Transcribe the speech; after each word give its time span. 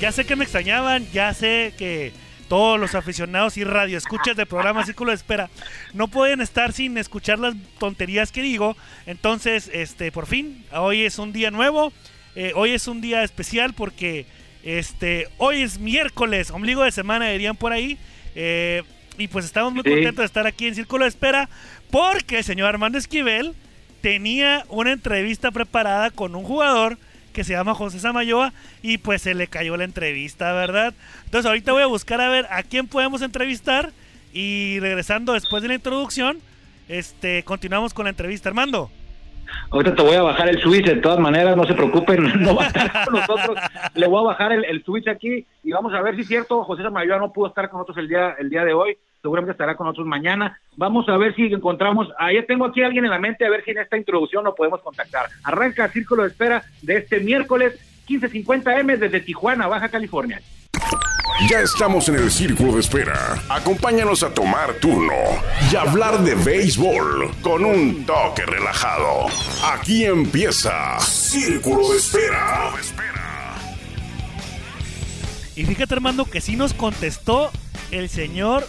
ya 0.00 0.12
sé 0.12 0.24
que 0.24 0.36
me 0.36 0.44
extrañaban, 0.44 1.06
ya 1.12 1.32
sé 1.32 1.72
que 1.78 2.12
todos 2.48 2.78
los 2.78 2.94
aficionados 2.94 3.56
y 3.56 3.64
radioescuchas 3.64 4.36
de 4.36 4.46
programa 4.46 4.84
Círculo 4.84 5.10
de 5.10 5.16
Espera 5.16 5.50
no 5.94 6.08
pueden 6.08 6.40
estar 6.40 6.72
sin 6.72 6.96
escuchar 6.98 7.38
las 7.38 7.54
tonterías 7.78 8.30
que 8.30 8.42
digo. 8.42 8.76
Entonces, 9.06 9.70
este, 9.72 10.12
por 10.12 10.26
fin, 10.26 10.64
hoy 10.72 11.02
es 11.02 11.18
un 11.18 11.32
día 11.32 11.50
nuevo, 11.50 11.92
eh, 12.34 12.52
hoy 12.54 12.72
es 12.72 12.86
un 12.88 13.00
día 13.00 13.24
especial 13.24 13.72
porque 13.72 14.26
este, 14.62 15.28
hoy 15.38 15.62
es 15.62 15.78
miércoles, 15.78 16.50
ombligo 16.50 16.84
de 16.84 16.92
semana 16.92 17.28
dirían 17.28 17.56
por 17.56 17.72
ahí. 17.72 17.98
Eh, 18.34 18.82
y 19.18 19.28
pues 19.28 19.46
estamos 19.46 19.72
muy 19.72 19.82
contentos 19.82 20.16
de 20.16 20.26
estar 20.26 20.46
aquí 20.46 20.66
en 20.66 20.74
Círculo 20.74 21.04
de 21.04 21.08
Espera 21.08 21.48
porque 21.90 22.38
el 22.38 22.44
señor 22.44 22.68
Armando 22.68 22.98
Esquivel 22.98 23.54
tenía 24.02 24.64
una 24.68 24.92
entrevista 24.92 25.50
preparada 25.50 26.10
con 26.10 26.34
un 26.34 26.44
jugador 26.44 26.98
que 27.36 27.44
se 27.44 27.52
llama 27.52 27.74
José 27.74 28.00
Samayoa 28.00 28.54
y 28.80 28.96
pues 28.96 29.20
se 29.20 29.34
le 29.34 29.46
cayó 29.46 29.76
la 29.76 29.84
entrevista, 29.84 30.54
¿verdad? 30.54 30.94
Entonces 31.26 31.44
ahorita 31.44 31.70
voy 31.72 31.82
a 31.82 31.86
buscar 31.86 32.18
a 32.22 32.30
ver 32.30 32.46
a 32.48 32.62
quién 32.62 32.88
podemos 32.88 33.20
entrevistar 33.20 33.92
y 34.32 34.80
regresando 34.80 35.34
después 35.34 35.62
de 35.62 35.68
la 35.68 35.74
introducción, 35.74 36.38
este, 36.88 37.42
continuamos 37.42 37.92
con 37.92 38.04
la 38.04 38.10
entrevista. 38.10 38.48
Armando. 38.48 38.90
Ahorita 39.68 39.94
te 39.94 40.02
voy 40.02 40.14
a 40.14 40.22
bajar 40.22 40.48
el 40.48 40.62
switch, 40.62 40.86
de 40.86 40.96
todas 40.96 41.18
maneras, 41.18 41.54
no 41.58 41.66
se 41.66 41.74
preocupen, 41.74 42.24
no 42.42 42.56
va 42.56 42.64
a 42.64 42.66
estar 42.68 43.04
con 43.04 43.20
nosotros. 43.20 43.58
Le 43.94 44.06
voy 44.06 44.20
a 44.20 44.28
bajar 44.28 44.52
el, 44.52 44.82
switch 44.82 45.06
aquí 45.06 45.44
y 45.62 45.72
vamos 45.72 45.92
a 45.92 46.00
ver 46.00 46.14
si 46.14 46.22
es 46.22 46.28
cierto, 46.28 46.64
José 46.64 46.84
Samayoa 46.84 47.18
no 47.18 47.34
pudo 47.34 47.48
estar 47.48 47.68
con 47.68 47.80
nosotros 47.80 47.98
el 47.98 48.08
día, 48.08 48.34
el 48.38 48.48
día 48.48 48.64
de 48.64 48.72
hoy, 48.72 48.96
seguramente 49.26 49.52
estará 49.52 49.74
con 49.74 49.88
nosotros 49.88 50.06
mañana. 50.06 50.56
Vamos 50.76 51.08
a 51.08 51.16
ver 51.16 51.34
si 51.34 51.46
encontramos, 51.46 52.06
ahí 52.16 52.40
tengo 52.46 52.64
aquí 52.64 52.82
a 52.82 52.86
alguien 52.86 53.04
en 53.04 53.10
la 53.10 53.18
mente, 53.18 53.44
a 53.44 53.50
ver 53.50 53.64
si 53.64 53.72
en 53.72 53.78
esta 53.78 53.96
introducción 53.96 54.44
lo 54.44 54.54
podemos 54.54 54.80
contactar. 54.82 55.26
Arranca 55.42 55.86
el 55.86 55.90
Círculo 55.90 56.22
de 56.22 56.28
Espera 56.28 56.62
de 56.82 56.98
este 56.98 57.18
miércoles 57.18 57.76
1550M 58.08 58.98
desde 58.98 59.20
Tijuana, 59.20 59.66
Baja 59.66 59.88
California. 59.88 60.40
Ya 61.50 61.60
estamos 61.60 62.08
en 62.08 62.14
el 62.14 62.30
círculo 62.30 62.74
de 62.74 62.80
espera. 62.80 63.34
Acompáñanos 63.50 64.22
a 64.22 64.32
tomar 64.32 64.74
turno 64.74 65.12
y 65.70 65.76
hablar 65.76 66.20
de 66.20 66.36
béisbol 66.36 67.30
con 67.42 67.64
un 67.64 68.06
toque 68.06 68.46
relajado. 68.46 69.26
Aquí 69.74 70.04
empieza 70.04 70.98
Círculo 71.00 71.90
de 71.90 71.96
Espera. 71.98 72.70
Y 75.56 75.64
fíjate, 75.64 75.94
Armando, 75.94 76.24
que 76.26 76.40
sí 76.40 76.54
nos 76.54 76.72
contestó 76.74 77.50
el 77.90 78.08
señor 78.08 78.66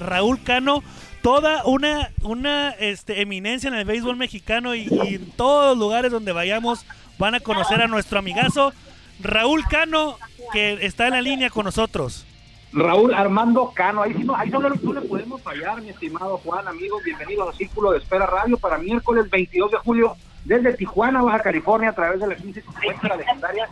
Raúl 0.00 0.42
Cano, 0.42 0.82
toda 1.22 1.64
una, 1.64 2.10
una 2.22 2.70
este, 2.70 3.20
eminencia 3.20 3.68
en 3.68 3.74
el 3.74 3.84
béisbol 3.84 4.16
mexicano 4.16 4.74
y, 4.74 4.88
en 4.90 5.30
todos 5.32 5.70
los 5.70 5.78
lugares 5.78 6.12
donde 6.12 6.32
vayamos 6.32 6.86
van 7.18 7.34
a 7.34 7.40
conocer 7.40 7.82
a 7.82 7.88
nuestro 7.88 8.18
amigazo 8.18 8.72
Raúl 9.20 9.64
Cano, 9.68 10.16
que 10.52 10.78
está 10.86 11.06
en 11.06 11.14
la 11.14 11.22
línea 11.22 11.50
con 11.50 11.64
nosotros. 11.64 12.24
Raúl 12.72 13.14
Armando 13.14 13.72
Cano, 13.74 14.02
ahí, 14.02 14.14
no, 14.14 14.36
ahí 14.36 14.50
solo 14.50 14.70
tú 14.74 14.92
le 14.92 15.00
podemos 15.00 15.40
fallar, 15.42 15.80
mi 15.80 15.88
estimado 15.88 16.36
Juan, 16.38 16.68
amigos, 16.68 17.02
bienvenidos 17.02 17.54
a 17.54 17.56
Círculo 17.56 17.92
de 17.92 17.98
Espera 17.98 18.26
Radio 18.26 18.58
para 18.58 18.78
miércoles 18.78 19.28
22 19.30 19.70
de 19.72 19.78
julio 19.78 20.16
desde 20.44 20.74
Tijuana, 20.74 21.22
Baja 21.22 21.40
California, 21.40 21.90
a 21.90 21.94
través 21.94 22.20
de 22.20 22.26
la 22.26 22.34
1550 22.34 23.16
legendaria. 23.16 23.68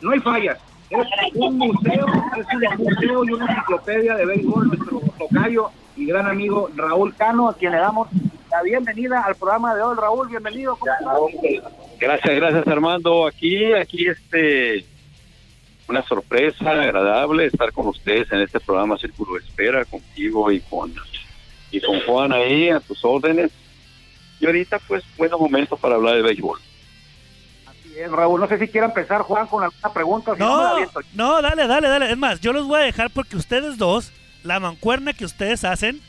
No 0.00 0.10
hay 0.10 0.20
fallas, 0.20 0.58
es 0.90 1.34
un 1.34 1.58
museo, 1.58 2.06
es 2.36 2.46
un 2.78 2.84
museo 2.84 3.24
y 3.24 3.32
una 3.32 3.46
enciclopedia 3.46 4.16
de 4.16 4.26
béisbol, 4.26 4.68
nuestro 4.68 5.00
tocayo 5.18 5.70
y 5.96 6.06
gran 6.06 6.26
amigo 6.26 6.70
Raúl 6.74 7.14
Cano, 7.14 7.48
a 7.48 7.54
quien 7.54 7.72
le 7.72 7.78
damos 7.78 8.08
la 8.50 8.62
bienvenida 8.62 9.20
al 9.20 9.34
programa 9.34 9.74
de 9.74 9.82
hoy. 9.82 9.96
Raúl, 9.96 10.28
bienvenido. 10.28 10.78
Gracias, 11.98 12.36
gracias 12.36 12.66
Armando. 12.66 13.26
Aquí, 13.26 13.72
aquí 13.74 14.06
este, 14.06 14.84
una 15.88 16.02
sorpresa 16.02 16.70
agradable 16.70 17.46
estar 17.46 17.72
con 17.72 17.88
ustedes 17.88 18.30
en 18.32 18.40
este 18.40 18.60
programa 18.60 18.96
Círculo 18.96 19.34
de 19.34 19.40
Espera, 19.40 19.84
contigo 19.84 20.50
y 20.50 20.60
con, 20.60 20.94
y 21.70 21.80
con 21.80 22.00
Juan 22.02 22.32
ahí 22.32 22.70
a 22.70 22.80
tus 22.80 23.04
órdenes. 23.04 23.50
Y 24.40 24.46
ahorita 24.46 24.78
pues 24.86 25.04
buenos 25.16 25.40
momentos 25.40 25.78
para 25.78 25.96
hablar 25.96 26.14
de 26.14 26.22
béisbol. 26.22 26.58
Es, 27.98 28.10
Raúl. 28.10 28.40
No 28.40 28.48
sé 28.48 28.58
si 28.58 28.68
quiera 28.68 28.86
empezar, 28.86 29.22
Juan, 29.22 29.46
con 29.46 29.64
alguna 29.64 29.92
pregunta. 29.92 30.34
no, 30.38 30.78
no, 31.14 31.42
dale, 31.42 31.66
dale, 31.66 31.88
dale. 31.88 32.10
Es 32.10 32.18
más, 32.18 32.40
yo 32.40 32.52
los 32.52 32.66
voy 32.66 32.80
a 32.80 32.84
dejar 32.84 33.10
porque 33.10 33.36
ustedes 33.36 33.76
dos, 33.78 34.12
la 34.44 34.60
mancuerna 34.60 35.12
que 35.12 35.24
ustedes 35.24 35.64
hacen, 35.64 36.00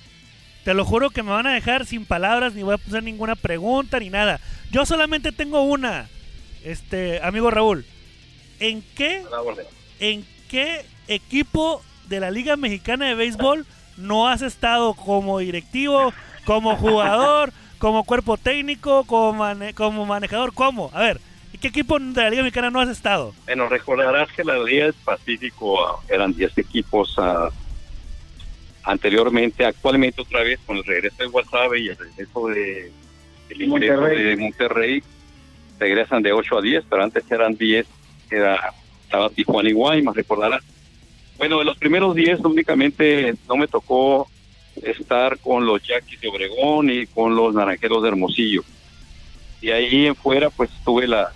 te 0.63 0.73
lo 0.73 0.85
juro 0.85 1.09
que 1.09 1.23
me 1.23 1.31
van 1.31 1.47
a 1.47 1.53
dejar 1.53 1.85
sin 1.85 2.05
palabras, 2.05 2.53
ni 2.53 2.63
voy 2.63 2.73
a 2.73 2.75
hacer 2.75 3.03
ninguna 3.03 3.35
pregunta, 3.35 3.99
ni 3.99 4.09
nada. 4.09 4.39
Yo 4.71 4.85
solamente 4.85 5.31
tengo 5.31 5.63
una, 5.63 6.07
este, 6.63 7.21
amigo 7.23 7.49
Raúl. 7.49 7.85
¿En 8.59 8.83
qué, 8.95 9.23
en 9.99 10.25
qué 10.49 10.85
equipo 11.07 11.81
de 12.07 12.19
la 12.19 12.29
Liga 12.29 12.57
Mexicana 12.57 13.07
de 13.07 13.15
Béisbol 13.15 13.65
no 13.97 14.27
has 14.27 14.41
estado 14.41 14.93
como 14.93 15.39
directivo, 15.39 16.13
como 16.45 16.75
jugador, 16.75 17.53
como 17.79 18.03
cuerpo 18.03 18.37
técnico, 18.37 19.05
como, 19.05 19.45
como 19.75 20.05
manejador? 20.05 20.53
¿Cómo? 20.53 20.91
A 20.93 20.99
ver, 20.99 21.17
¿en 21.17 21.28
qué 21.59 21.67
equipo 21.67 21.99
de 21.99 22.21
la 22.21 22.29
Liga 22.29 22.43
Mexicana 22.43 22.69
no 22.69 22.79
has 22.79 22.89
estado? 22.89 23.33
Bueno, 23.45 23.67
recordarás 23.67 24.31
que 24.31 24.43
la 24.43 24.57
Liga 24.59 24.85
del 24.85 24.93
Pacífico 24.93 25.85
ah, 25.85 25.99
eran 26.09 26.33
10 26.33 26.57
equipos 26.57 27.17
uh, 27.17 27.49
anteriormente, 28.83 29.65
actualmente 29.65 30.21
otra 30.21 30.43
vez 30.43 30.59
con 30.65 30.77
el 30.77 30.83
regreso 30.83 31.17
de 31.19 31.27
Guasave 31.27 31.79
y 31.79 31.87
el 31.89 31.97
regreso 31.97 32.47
de, 32.47 32.91
el 33.49 33.61
ingreso 33.61 34.01
de 34.01 34.35
Monterrey, 34.37 35.03
regresan 35.79 36.23
de 36.23 36.33
8 36.33 36.57
a 36.57 36.61
10, 36.61 36.83
pero 36.89 37.03
antes 37.03 37.29
eran 37.31 37.55
10, 37.55 37.85
era, 38.31 38.73
estaba 39.03 39.29
Tijuana 39.29 39.69
y 39.69 39.73
Guaymas, 39.73 40.15
recordarás. 40.15 40.63
Bueno, 41.37 41.59
de 41.59 41.65
los 41.65 41.77
primeros 41.77 42.15
10 42.15 42.39
únicamente 42.41 43.33
no 43.47 43.55
me 43.55 43.67
tocó 43.67 44.27
estar 44.75 45.37
con 45.39 45.65
los 45.65 45.81
Yaquis 45.83 46.19
de 46.21 46.27
Obregón 46.27 46.89
y 46.89 47.07
con 47.07 47.35
los 47.35 47.53
Naranjeros 47.53 48.01
de 48.03 48.09
Hermosillo. 48.09 48.63
Y 49.61 49.71
ahí 49.71 50.05
en 50.05 50.15
fuera 50.15 50.49
pues 50.49 50.69
tuve 50.85 51.07
la 51.07 51.31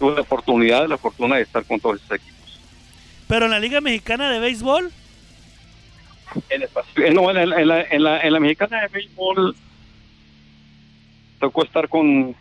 tuve 0.00 0.16
la 0.16 0.22
oportunidad, 0.22 0.88
la 0.88 0.98
fortuna 0.98 1.36
de 1.36 1.42
estar 1.42 1.64
con 1.64 1.78
todos 1.78 1.96
esos 1.96 2.16
equipos. 2.16 2.60
Pero 3.28 3.44
en 3.44 3.52
la 3.52 3.60
Liga 3.60 3.80
Mexicana 3.80 4.28
de 4.28 4.40
Béisbol 4.40 4.90
en, 6.48 6.62
eh, 6.62 7.10
no, 7.12 7.30
en, 7.30 7.50
la, 7.50 7.82
en, 7.82 8.02
la, 8.02 8.20
en 8.20 8.32
la 8.32 8.40
mexicana 8.40 8.82
de 8.82 8.88
béisbol 8.88 9.54
tocó 11.38 11.64
estar 11.64 11.88
con 11.88 12.34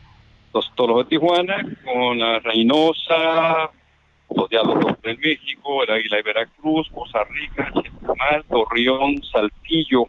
los 0.53 0.75
Toros 0.75 0.97
de 0.99 1.09
Tijuana, 1.09 1.65
con 1.85 2.19
la 2.19 2.39
Reynosa, 2.39 3.69
los 4.35 4.49
Diablos 4.49 4.95
de 5.01 5.17
México, 5.17 5.83
el 5.83 5.91
Águila 5.91 6.17
de 6.17 6.23
Veracruz, 6.23 6.89
Costa 6.89 7.23
Rica, 7.23 7.71
Chetumal, 7.73 8.43
Torreón, 8.49 9.23
Saltillo. 9.23 10.05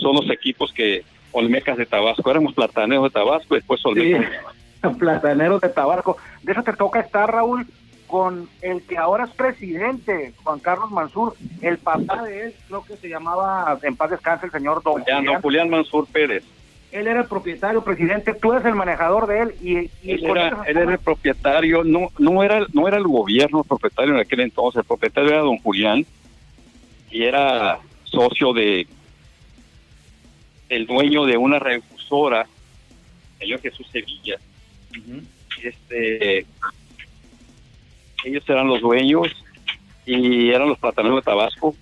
Son 0.00 0.16
los 0.16 0.30
equipos 0.30 0.72
que, 0.72 1.04
Olmecas 1.32 1.76
de 1.78 1.86
Tabasco, 1.86 2.30
éramos 2.30 2.54
plataneros 2.54 3.04
de 3.04 3.10
Tabasco, 3.10 3.54
después 3.54 3.84
Olmecas. 3.86 4.28
Sí, 4.28 4.59
plataneros 4.98 5.60
de 5.60 5.68
Tabasco. 5.68 6.16
De 6.42 6.52
eso 6.52 6.62
te 6.62 6.72
toca 6.72 7.00
estar, 7.00 7.30
Raúl, 7.30 7.66
con 8.10 8.48
el 8.60 8.82
que 8.82 8.98
ahora 8.98 9.24
es 9.24 9.30
presidente, 9.30 10.34
Juan 10.42 10.58
Carlos 10.58 10.90
Mansur, 10.90 11.34
el 11.62 11.78
papá 11.78 12.24
de 12.24 12.46
él, 12.46 12.54
creo 12.66 12.84
que 12.84 12.96
se 12.96 13.08
llamaba, 13.08 13.78
en 13.82 13.96
paz 13.96 14.10
descanse, 14.10 14.46
el 14.46 14.52
señor 14.52 14.82
Don 14.82 15.04
Julián, 15.40 15.70
Mansur 15.70 16.06
Pérez. 16.08 16.42
Él 16.90 17.06
era 17.06 17.20
el 17.20 17.28
propietario, 17.28 17.84
presidente, 17.84 18.34
tú 18.34 18.52
eres 18.52 18.66
el 18.66 18.74
manejador 18.74 19.28
de 19.28 19.42
él 19.42 19.54
y, 19.62 19.76
él, 20.10 20.24
era, 20.24 20.64
él 20.66 20.76
era 20.76 20.92
el 20.92 20.98
propietario, 20.98 21.84
no 21.84 22.08
no 22.18 22.42
era 22.42 22.66
no 22.72 22.88
era 22.88 22.96
el 22.96 23.04
gobierno 23.04 23.62
propietario 23.62 24.14
en 24.14 24.20
aquel 24.20 24.40
entonces, 24.40 24.80
el 24.80 24.86
propietario 24.86 25.30
era 25.30 25.42
don 25.42 25.58
Julián 25.58 26.04
y 27.12 27.22
era 27.22 27.78
socio 28.02 28.52
de 28.52 28.88
el 30.68 30.86
dueño 30.88 31.26
de 31.26 31.36
una 31.36 31.60
refusora, 31.60 32.42
el 33.38 33.38
señor 33.38 33.60
Jesús 33.60 33.86
Sevilla. 33.92 34.40
Este 35.62 36.46
ellos 38.24 38.44
eran 38.48 38.68
los 38.68 38.80
dueños 38.80 39.28
y 40.04 40.50
eran 40.50 40.68
los 40.68 40.78
plataneros 40.78 41.18
de 41.18 41.22
Tabasco. 41.22 41.74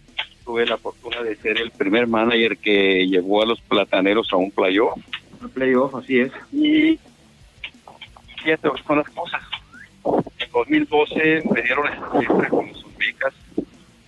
Tuve 0.44 0.66
la 0.66 0.78
fortuna 0.78 1.22
de 1.22 1.36
ser 1.36 1.60
el 1.60 1.70
primer 1.70 2.06
manager 2.06 2.56
que 2.58 3.06
llevó 3.06 3.42
a 3.42 3.46
los 3.46 3.60
plataneros 3.60 4.32
a 4.32 4.36
un 4.36 4.50
playoff. 4.50 4.98
Un 5.40 5.50
playoff, 5.50 5.94
así 5.96 6.20
es. 6.20 6.32
Y 6.52 6.98
fíjate 8.42 8.68
con 8.84 8.98
las 8.98 9.08
cosas. 9.10 9.42
En 10.38 10.50
2012 10.52 11.42
me 11.50 11.62
dieron 11.62 11.86
esta 11.88 12.48
con 12.48 12.74
sus 12.74 12.96
becas. 12.96 13.34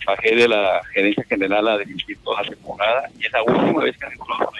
Bajé 0.06 0.35
de 0.35 0.49
la 0.49 0.81
gerencia 0.94 1.25
general 1.25 1.69
a 1.69 1.79
dirigir 1.79 2.19
toda 2.19 2.43
la 2.43 2.49
temporada 2.49 3.11
y 3.19 3.26
es 3.26 3.32
la 3.32 3.43
última 3.43 3.85
vez 3.85 3.96
que 3.99 4.06
han 4.06 4.12
entrado 4.12 4.53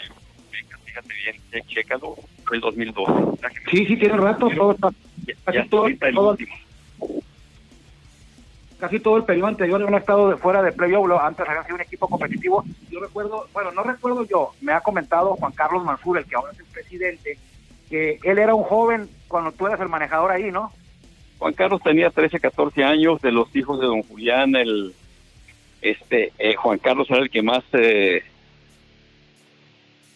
becas. 0.53 0.81
Fíjate 0.85 1.15
bien, 1.15 1.67
chécalo, 1.67 2.17
fue 2.50 2.56
el 2.56 2.62
2012. 2.62 3.12
Sí, 3.70 3.87
sí, 3.87 3.97
tiene 3.97 4.17
rato. 4.17 4.49
Todo, 4.56 4.76
ya, 5.55 5.67
todo, 5.70 5.87
casi 8.81 8.99
todo 8.99 9.19
el 9.19 9.25
periodo 9.25 9.47
anterior 9.47 9.87
han 9.87 9.94
estado 9.94 10.31
de 10.31 10.37
fuera 10.37 10.61
de 10.62 10.73
playoff, 10.73 11.08
antes 11.23 11.49
había 11.49 11.62
sido 11.62 11.76
un 11.76 11.82
equipo 11.82 12.08
competitivo. 12.08 12.64
Yo 12.91 12.99
recuerdo, 12.99 13.47
bueno, 13.52 13.70
no 13.70 13.85
recuerdo 13.85 14.25
yo, 14.25 14.50
me 14.62 14.73
ha 14.73 14.81
comentado 14.81 15.37
Juan 15.37 15.52
Carlos 15.52 15.85
Mansur, 15.85 16.19
el 16.19 16.25
que 16.25 16.35
ahora 16.35 16.50
es 16.52 16.58
el 16.58 16.67
presidente, 16.67 17.38
que 17.88 18.19
él 18.25 18.38
era 18.38 18.55
un 18.55 18.64
joven 18.64 19.08
cuando 19.29 19.52
tú 19.52 19.69
eras 19.69 19.81
el 19.81 19.88
manejador 19.88 20.32
ahí, 20.32 20.50
¿no? 20.50 20.73
Juan 21.38 21.55
Carlos 21.55 21.81
tenía 21.85 22.11
13, 22.11 22.41
14 22.41 22.82
años, 22.82 23.20
de 23.20 23.31
los 23.31 23.55
hijos 23.55 23.81
de 23.81 23.87
don 23.87 24.02
Julián, 24.02 24.56
el 24.56 24.93
este 25.82 26.32
eh, 26.38 26.56
Juan 26.56 26.79
Carlos 26.79 27.08
era 27.11 27.20
el 27.20 27.31
que 27.31 27.43
más 27.43 27.62
eh, 27.73 28.23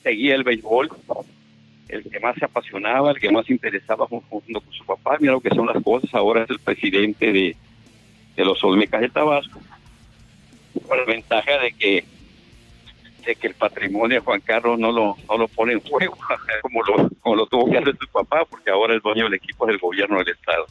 seguía 0.02 0.34
el 0.34 0.42
béisbol, 0.42 0.90
el 1.88 2.10
que 2.10 2.20
más 2.20 2.36
se 2.36 2.44
apasionaba, 2.44 3.10
el 3.10 3.20
que 3.20 3.30
más 3.30 3.46
se 3.46 3.52
interesaba 3.52 4.06
junto 4.06 4.60
con 4.60 4.72
su 4.72 4.84
papá. 4.84 5.16
Mira 5.20 5.32
lo 5.32 5.40
que 5.40 5.50
son 5.50 5.66
las 5.66 5.82
cosas, 5.82 6.12
ahora 6.14 6.44
es 6.44 6.50
el 6.50 6.58
presidente 6.58 7.32
de, 7.32 7.56
de 8.36 8.44
los 8.44 8.62
Olmecas 8.64 9.00
de 9.00 9.10
Tabasco, 9.10 9.60
con 10.86 10.98
la 10.98 11.04
ventaja 11.04 11.58
de 11.58 11.72
que 11.72 12.04
de 13.24 13.36
que 13.36 13.46
el 13.46 13.54
patrimonio 13.54 14.18
de 14.18 14.24
Juan 14.24 14.40
Carlos 14.40 14.78
no 14.78 14.92
lo, 14.92 15.16
no 15.28 15.38
lo 15.38 15.48
pone 15.48 15.72
en 15.72 15.80
juego, 15.80 16.16
como 16.62 16.82
lo, 16.82 17.08
como 17.20 17.36
lo 17.36 17.46
tuvo 17.46 17.70
que 17.70 17.78
hacer 17.78 17.96
su 17.98 18.06
papá, 18.08 18.44
porque 18.44 18.70
ahora 18.70 18.94
es 18.94 19.02
dueño 19.02 19.24
del 19.24 19.34
equipo 19.34 19.66
del 19.66 19.78
gobierno 19.78 20.18
del 20.18 20.28
Estado. 20.28 20.66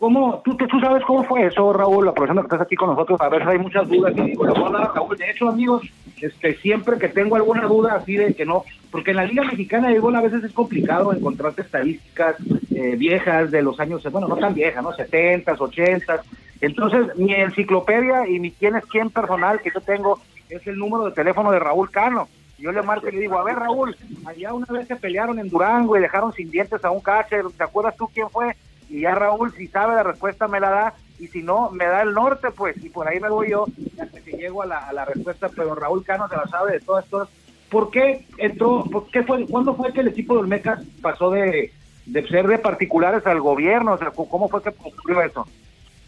¿Cómo, 0.00 0.40
tú, 0.42 0.56
tú 0.56 0.80
sabes 0.80 1.04
cómo 1.04 1.22
fue 1.24 1.44
eso, 1.44 1.74
Raúl, 1.74 2.08
aprovechando 2.08 2.40
que 2.40 2.46
estás 2.46 2.62
aquí 2.62 2.74
con 2.74 2.88
nosotros, 2.88 3.20
a 3.20 3.28
ver 3.28 3.42
hay 3.46 3.58
muchas 3.58 3.86
dudas. 3.86 4.14
Y 4.16 4.22
digo, 4.22 4.46
Raúl, 4.46 5.18
de 5.18 5.30
hecho, 5.30 5.50
amigos, 5.50 5.82
este, 6.22 6.54
siempre 6.56 6.96
que 6.96 7.08
tengo 7.08 7.36
alguna 7.36 7.66
duda 7.66 7.96
así 7.96 8.16
de 8.16 8.32
que 8.32 8.46
no, 8.46 8.64
porque 8.90 9.10
en 9.10 9.18
la 9.18 9.26
Liga 9.26 9.44
Mexicana 9.44 9.90
de 9.90 9.98
a 9.98 10.20
veces 10.22 10.42
es 10.42 10.54
complicado 10.54 11.12
encontrar 11.12 11.52
estadísticas 11.54 12.36
eh, 12.74 12.96
viejas 12.96 13.50
de 13.50 13.60
los 13.60 13.78
años, 13.78 14.02
bueno, 14.10 14.26
no 14.26 14.36
tan 14.36 14.54
viejas, 14.54 14.82
¿no? 14.82 14.90
70s, 14.92 15.58
80s. 15.58 16.20
Entonces, 16.62 17.14
mi 17.16 17.34
enciclopedia 17.34 18.26
y 18.26 18.40
mi 18.40 18.52
quién 18.52 18.76
es 18.76 18.86
quién 18.86 19.10
personal 19.10 19.60
que 19.60 19.70
yo 19.74 19.82
tengo 19.82 20.18
es 20.48 20.66
el 20.66 20.78
número 20.78 21.04
de 21.04 21.12
teléfono 21.12 21.52
de 21.52 21.58
Raúl 21.58 21.90
Cano. 21.90 22.26
Yo 22.58 22.72
le 22.72 22.80
marco 22.80 23.06
y 23.08 23.12
le 23.12 23.20
digo, 23.20 23.36
a 23.36 23.44
ver, 23.44 23.56
Raúl, 23.56 23.94
allá 24.24 24.54
una 24.54 24.66
vez 24.70 24.88
se 24.88 24.96
pelearon 24.96 25.38
en 25.38 25.50
Durango 25.50 25.98
y 25.98 26.00
dejaron 26.00 26.32
sin 26.32 26.50
dientes 26.50 26.82
a 26.86 26.90
un 26.90 27.00
catcher, 27.00 27.44
¿te 27.54 27.64
acuerdas 27.64 27.94
tú 27.98 28.08
quién 28.14 28.30
fue? 28.30 28.56
Y 28.90 29.02
ya 29.02 29.14
Raúl, 29.14 29.52
si 29.52 29.68
sabe 29.68 29.94
la 29.94 30.02
respuesta, 30.02 30.48
me 30.48 30.58
la 30.58 30.70
da, 30.70 30.94
y 31.20 31.28
si 31.28 31.42
no, 31.42 31.70
me 31.70 31.86
da 31.86 32.02
el 32.02 32.12
norte, 32.12 32.50
pues, 32.50 32.76
y 32.84 32.88
por 32.88 33.06
ahí 33.06 33.20
me 33.20 33.30
voy 33.30 33.50
yo 33.50 33.66
hasta 34.00 34.20
que 34.20 34.32
llego 34.32 34.62
a 34.62 34.66
la, 34.66 34.78
a 34.78 34.92
la 34.92 35.04
respuesta, 35.04 35.48
pero 35.48 35.76
Raúl 35.76 36.04
Cano 36.04 36.28
se 36.28 36.36
la 36.36 36.46
sabe 36.48 36.72
de 36.72 36.80
todas, 36.80 37.06
todas. 37.06 37.28
¿Por 37.70 37.92
qué 37.92 38.26
entró, 38.36 38.84
por 38.90 39.08
qué 39.10 39.22
fue, 39.22 39.46
cuándo 39.46 39.76
fue 39.76 39.92
que 39.92 40.00
el 40.00 40.08
equipo 40.08 40.34
de 40.34 40.40
Olmecas 40.40 40.80
pasó 41.00 41.30
de, 41.30 41.72
de 42.04 42.28
ser 42.28 42.48
de 42.48 42.58
particulares 42.58 43.24
al 43.26 43.40
gobierno? 43.40 43.92
O 43.92 43.98
sea, 43.98 44.10
¿cómo 44.10 44.48
fue 44.48 44.60
que 44.60 44.70
ocurrió 44.70 45.22
eso? 45.22 45.46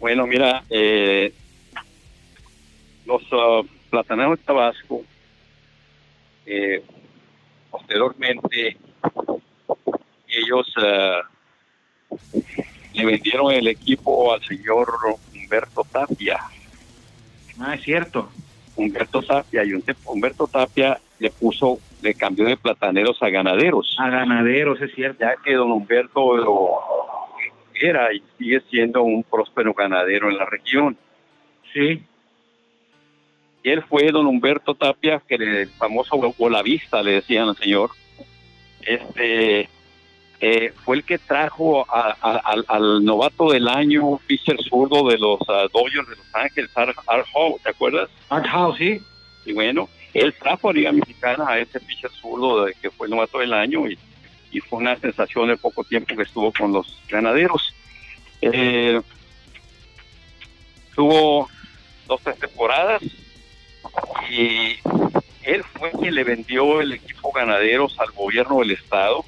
Bueno, 0.00 0.26
mira, 0.26 0.64
eh, 0.68 1.32
los 3.06 3.22
uh, 3.32 3.64
plataneros 3.90 4.38
de 4.40 4.44
Tabasco, 4.44 5.02
eh, 6.46 6.82
posteriormente, 7.70 8.76
ellos 10.26 10.74
uh, 10.78 12.16
le 12.94 13.04
vendieron 13.04 13.52
el 13.52 13.68
equipo 13.68 14.32
al 14.32 14.42
señor 14.42 14.88
Humberto 15.34 15.86
Tapia. 15.90 16.38
Ah, 17.58 17.74
es 17.74 17.82
cierto. 17.82 18.30
Humberto 18.76 19.22
Tapia, 19.22 19.64
y 19.64 19.72
Humberto 20.06 20.46
Tapia 20.46 20.98
le 21.18 21.30
puso, 21.30 21.78
le 22.00 22.14
cambió 22.14 22.46
de 22.46 22.56
plataneros 22.56 23.22
a 23.22 23.28
ganaderos. 23.28 23.96
A 23.98 24.08
ganaderos, 24.08 24.80
es 24.80 24.94
cierto. 24.94 25.20
Ya 25.20 25.34
que 25.42 25.54
don 25.54 25.70
Humberto 25.70 26.38
era 27.74 28.12
y 28.12 28.22
sigue 28.38 28.60
siendo 28.70 29.02
un 29.02 29.22
próspero 29.22 29.74
ganadero 29.74 30.30
en 30.30 30.36
la 30.36 30.46
región. 30.46 30.96
Sí. 31.72 32.02
Y 33.62 33.70
él 33.70 33.82
fue 33.82 34.10
don 34.10 34.26
Humberto 34.26 34.74
Tapia, 34.74 35.22
que 35.26 35.36
el 35.36 35.68
famoso 35.68 36.16
Bolavista, 36.36 37.02
le 37.02 37.12
decían 37.12 37.48
al 37.48 37.56
señor. 37.56 37.90
Este, 38.80 39.68
eh, 40.44 40.72
fue 40.84 40.96
el 40.96 41.04
que 41.04 41.18
trajo 41.18 41.86
al 41.88 43.04
novato 43.04 43.52
del 43.52 43.68
año, 43.68 44.18
pitcher 44.26 44.56
zurdo 44.60 45.08
de 45.08 45.16
los 45.16 45.40
uh, 45.42 45.68
Dodgers 45.72 46.08
de 46.08 46.16
Los 46.16 46.34
Ángeles, 46.34 46.68
Art, 46.74 47.28
Howe, 47.32 47.60
¿te 47.62 47.70
acuerdas? 47.70 48.10
Art 48.28 48.46
Howe, 48.52 48.76
sí. 48.76 49.00
Y 49.44 49.52
bueno, 49.52 49.88
él 50.12 50.34
trajo 50.34 50.70
a 50.70 50.72
Liga 50.72 50.90
Mexicana 50.90 51.44
a 51.46 51.60
ese 51.60 51.78
pitcher 51.78 52.10
zurdo 52.10 52.64
de, 52.64 52.74
que 52.74 52.90
fue 52.90 53.06
el 53.06 53.12
novato 53.12 53.38
del 53.38 53.52
año 53.52 53.88
y, 53.88 53.96
y, 54.50 54.58
fue 54.58 54.80
una 54.80 54.96
sensación 54.96 55.46
de 55.46 55.56
poco 55.56 55.84
tiempo 55.84 56.16
que 56.16 56.24
estuvo 56.24 56.52
con 56.52 56.72
los 56.72 57.00
ganaderos. 57.08 57.72
Eh, 58.40 59.00
tuvo 60.96 61.48
dos, 62.08 62.20
tres 62.20 62.40
temporadas 62.40 63.00
y 64.28 64.72
él 65.44 65.62
fue 65.78 65.92
quien 65.92 66.16
le 66.16 66.24
vendió 66.24 66.80
el 66.80 66.94
equipo 66.94 67.30
ganaderos 67.30 67.96
al 68.00 68.10
gobierno 68.10 68.58
del 68.58 68.72
estado 68.72 69.24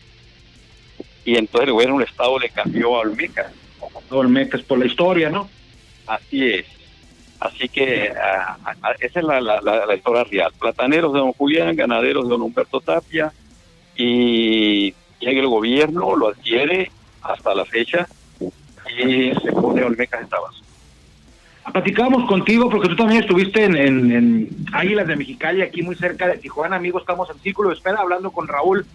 y 1.25 1.37
entonces 1.37 1.69
el 1.69 1.73
gobierno 1.73 1.99
del 1.99 2.09
estado 2.09 2.39
le 2.39 2.51
cambió 2.51 2.97
a 2.97 3.01
Olmecas. 3.01 3.53
Olmecas 4.11 4.63
por 4.63 4.79
la 4.79 4.87
historia, 4.87 5.31
¿no? 5.31 5.49
Así 6.07 6.47
es. 6.47 6.67
Así 7.41 7.69
que 7.69 8.13
esa 9.01 9.21
es 9.21 9.25
la, 9.25 9.95
historia 9.95 10.25
real. 10.25 10.53
Plataneros 10.59 11.13
de 11.13 11.19
don 11.19 11.33
Julián, 11.33 11.77
ganaderos 11.77 12.25
de 12.25 12.31
don 12.31 12.43
Humberto 12.43 12.81
Tapia, 12.81 13.33
y 13.97 14.95
llega 15.21 15.41
el 15.41 15.49
gobierno, 15.49 16.17
lo 16.17 16.29
adquiere 16.29 16.91
hasta 17.23 17.55
la 17.55 17.65
fecha, 17.65 18.07
y 18.99 19.33
se 19.33 19.53
pone 19.53 19.83
Olmecas 19.83 20.23
en 20.23 20.29
Tabasco. 20.29 20.65
Platicábamos 21.73 22.29
contigo 22.29 22.69
porque 22.69 22.89
tú 22.89 22.97
también 22.97 23.23
estuviste 23.23 23.65
en, 23.65 23.77
en, 23.77 24.49
Águilas 24.73 25.07
de 25.07 25.17
Mexicali, 25.17 25.63
aquí 25.63 25.83
muy 25.83 25.97
cerca 25.97 26.27
de 26.27 26.39
Tijuana, 26.39 26.77
amigos, 26.77 27.03
estamos 27.03 27.29
en 27.31 27.39
Círculo 27.41 27.71
de 27.71 27.77
Espera 27.77 28.01
hablando 28.01 28.31
con 28.31 28.49
Raúl 28.49 28.87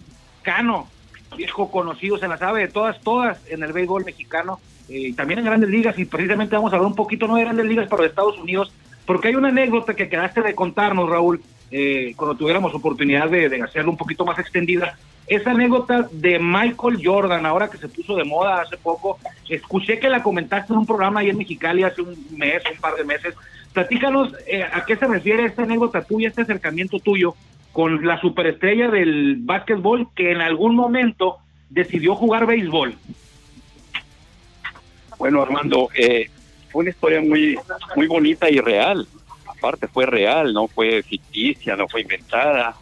Cano, 0.42 0.88
viejo 1.36 1.70
conocido, 1.70 2.18
se 2.18 2.28
la 2.28 2.38
sabe 2.38 2.60
de 2.60 2.68
todas, 2.68 3.00
todas 3.00 3.38
en 3.48 3.62
el 3.62 3.72
béisbol 3.72 4.04
mexicano, 4.04 4.60
eh, 4.88 5.08
y 5.08 5.12
también 5.12 5.38
en 5.38 5.44
grandes 5.44 5.70
ligas, 5.70 5.98
y 5.98 6.04
precisamente 6.04 6.56
vamos 6.56 6.72
a 6.72 6.76
hablar 6.76 6.90
un 6.90 6.96
poquito, 6.96 7.26
no 7.26 7.36
de 7.36 7.44
grandes 7.44 7.66
ligas, 7.66 7.86
pero 7.88 8.02
de 8.02 8.08
Estados 8.08 8.38
Unidos, 8.38 8.72
porque 9.06 9.28
hay 9.28 9.34
una 9.34 9.48
anécdota 9.48 9.94
que 9.94 10.08
quedaste 10.08 10.42
de 10.42 10.54
contarnos, 10.54 11.08
Raúl, 11.08 11.40
eh, 11.70 12.14
cuando 12.16 12.36
tuviéramos 12.36 12.74
oportunidad 12.74 13.28
de, 13.28 13.48
de, 13.48 13.62
hacerlo 13.62 13.92
un 13.92 13.96
poquito 13.96 14.24
más 14.24 14.38
extendida. 14.38 14.96
Esa 15.28 15.52
anécdota 15.52 16.08
de 16.10 16.40
Michael 16.40 17.00
Jordan, 17.02 17.46
ahora 17.46 17.70
que 17.70 17.78
se 17.78 17.88
puso 17.88 18.16
de 18.16 18.24
moda 18.24 18.62
hace 18.62 18.76
poco, 18.76 19.18
escuché 19.48 20.00
que 20.00 20.08
la 20.08 20.24
comentaste 20.24 20.72
en 20.72 20.80
un 20.80 20.86
programa 20.86 21.20
ahí 21.20 21.30
en 21.30 21.38
Mexicali 21.38 21.84
hace 21.84 22.02
un 22.02 22.16
mes, 22.36 22.62
un 22.72 22.80
par 22.80 22.96
de 22.96 23.04
meses. 23.04 23.36
Platícanos 23.72 24.34
eh, 24.48 24.64
a 24.64 24.84
qué 24.84 24.96
se 24.96 25.06
refiere 25.06 25.44
esta 25.44 25.62
anécdota 25.62 26.02
tuya, 26.02 26.28
este 26.28 26.42
acercamiento 26.42 26.98
tuyo 26.98 27.36
con 27.72 28.06
la 28.06 28.20
superestrella 28.20 28.90
del 28.90 29.36
básquetbol 29.40 30.08
que 30.14 30.32
en 30.32 30.40
algún 30.40 30.74
momento 30.74 31.38
decidió 31.68 32.14
jugar 32.14 32.46
béisbol. 32.46 32.94
Bueno, 35.18 35.42
Armando, 35.42 35.88
eh, 35.94 36.30
fue 36.70 36.80
una 36.82 36.90
historia 36.90 37.20
muy, 37.20 37.58
muy 37.94 38.06
bonita 38.06 38.50
y 38.50 38.58
real. 38.58 39.06
Aparte 39.46 39.86
fue 39.86 40.06
real, 40.06 40.52
no 40.52 40.66
fue 40.68 41.02
ficticia, 41.02 41.76
no 41.76 41.86
fue 41.88 42.00
inventada. 42.02 42.74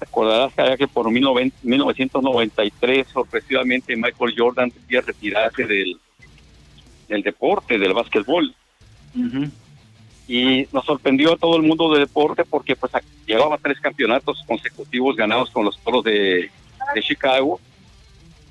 Recordarás 0.00 0.52
que, 0.54 0.76
que 0.78 0.88
por 0.88 1.10
1993 1.10 3.06
sorpresivamente 3.08 3.94
Michael 3.96 4.34
Jordan 4.36 4.72
decía 4.74 5.02
retirarse 5.02 5.66
del, 5.66 5.96
del 7.08 7.22
deporte, 7.22 7.78
del 7.78 7.92
básquetbol 7.92 8.54
y 10.26 10.66
nos 10.72 10.84
sorprendió 10.84 11.34
a 11.34 11.36
todo 11.36 11.56
el 11.56 11.62
mundo 11.62 11.92
del 11.92 12.06
deporte 12.06 12.44
porque 12.44 12.76
pues 12.76 12.92
llevaba 13.26 13.58
tres 13.58 13.78
campeonatos 13.80 14.42
consecutivos 14.46 15.16
ganados 15.16 15.50
con 15.50 15.64
los 15.64 15.78
toros 15.80 16.04
de, 16.04 16.50
Chicago, 17.00 17.58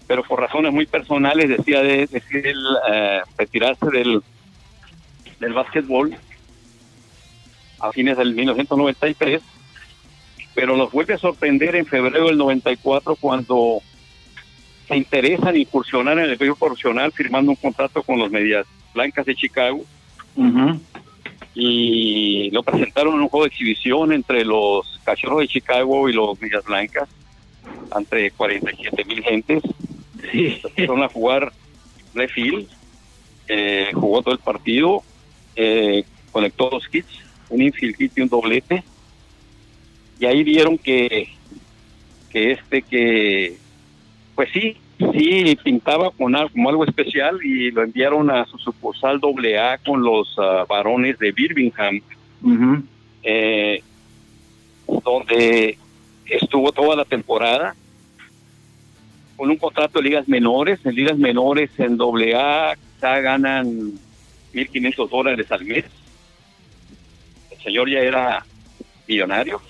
pero 0.07 0.23
por 0.23 0.39
razones 0.39 0.73
muy 0.73 0.85
personales 0.85 1.47
decía 1.49 1.81
de, 1.81 2.07
decir 2.07 2.55
eh, 2.91 3.21
retirarse 3.37 3.85
del, 3.91 4.21
del 5.39 5.53
básquetbol 5.53 6.15
a 7.79 7.91
fines 7.91 8.17
del 8.17 8.33
1993, 8.33 9.41
pero 10.55 10.75
nos 10.75 10.91
vuelve 10.91 11.13
a 11.13 11.19
sorprender 11.19 11.75
en 11.75 11.85
febrero 11.85 12.25
del 12.25 12.37
94 12.37 13.15
cuando 13.17 13.81
se 14.87 14.97
interesa 14.97 15.51
en 15.51 15.57
incursionar 15.57 16.17
en 16.17 16.25
el 16.25 16.35
béisbol 16.35 16.57
profesional 16.57 17.11
firmando 17.11 17.51
un 17.51 17.57
contrato 17.57 18.03
con 18.03 18.19
los 18.19 18.31
Medias 18.31 18.65
Blancas 18.93 19.25
de 19.25 19.35
Chicago 19.35 19.85
y 21.55 22.49
lo 22.51 22.63
presentaron 22.63 23.15
en 23.15 23.21
un 23.21 23.29
juego 23.29 23.45
de 23.45 23.49
exhibición 23.49 24.11
entre 24.11 24.43
los 24.43 24.99
Cachorros 25.03 25.39
de 25.39 25.47
Chicago 25.47 26.09
y 26.09 26.13
los 26.13 26.39
Villas 26.39 26.63
Blancas, 26.65 27.07
entre 27.95 28.31
47 28.31 29.05
mil 29.05 29.23
gentes. 29.23 29.63
Sí. 30.31 30.61
Fueron 30.75 31.03
a 31.03 31.09
jugar 31.09 31.51
refil, 32.13 32.67
eh, 33.47 33.91
jugó 33.93 34.21
todo 34.21 34.33
el 34.33 34.39
partido, 34.39 35.03
eh, 35.55 36.05
conectó 36.31 36.69
dos 36.69 36.87
hits, 36.91 37.19
un 37.49 37.61
infield 37.61 37.95
hit 37.97 38.17
y 38.17 38.21
un 38.21 38.29
doblete, 38.29 38.83
y 40.19 40.25
ahí 40.25 40.43
vieron 40.43 40.77
que, 40.77 41.29
que 42.31 42.51
este 42.51 42.81
que, 42.81 43.57
pues 44.35 44.49
sí, 44.53 44.77
sí 45.11 45.57
pintaba 45.63 46.11
con 46.11 46.35
algo, 46.35 46.49
como 46.49 46.69
algo 46.69 46.85
especial 46.85 47.39
y 47.43 47.71
lo 47.71 47.83
enviaron 47.83 48.29
a 48.29 48.45
su 48.45 48.57
sucursal 48.57 49.19
AA 49.23 49.77
con 49.79 50.03
los 50.03 50.37
uh, 50.37 50.65
varones 50.67 51.17
de 51.19 51.31
Birmingham, 51.31 52.01
eh, 53.23 53.83
donde 55.03 55.77
estuvo 56.25 56.71
toda 56.71 56.95
la 56.95 57.05
temporada 57.05 57.75
con 59.35 59.49
un 59.49 59.57
contrato 59.57 59.99
de 59.99 60.09
ligas 60.09 60.27
menores, 60.27 60.79
en 60.85 60.95
ligas 60.95 61.17
menores 61.17 61.69
en 61.77 61.99
AA 61.99 62.75
quizá 62.75 63.19
ganan 63.19 63.91
1.500 64.53 65.09
dólares 65.09 65.51
al 65.51 65.65
mes. 65.65 65.85
El 67.51 67.57
señor 67.61 67.89
ya 67.89 67.99
era 67.99 68.45
millonario. 69.07 69.61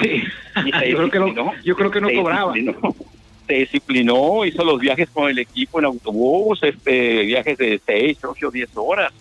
Sí, 0.00 0.24
yo, 0.90 1.08
creo 1.08 1.10
que 1.10 1.18
no, 1.18 1.52
yo 1.62 1.76
creo 1.76 1.90
que 1.90 2.00
no 2.00 2.08
cobraba. 2.12 2.54
Se 3.46 3.54
disciplinó, 3.54 4.44
hizo 4.44 4.64
los 4.64 4.80
viajes 4.80 5.08
con 5.10 5.30
el 5.30 5.38
equipo 5.38 5.78
en 5.78 5.86
autobús, 5.86 6.60
este, 6.62 7.22
viajes 7.22 7.58
de 7.58 7.80
6, 7.84 8.18
8, 8.24 8.50
10 8.50 8.70
horas. 8.76 9.12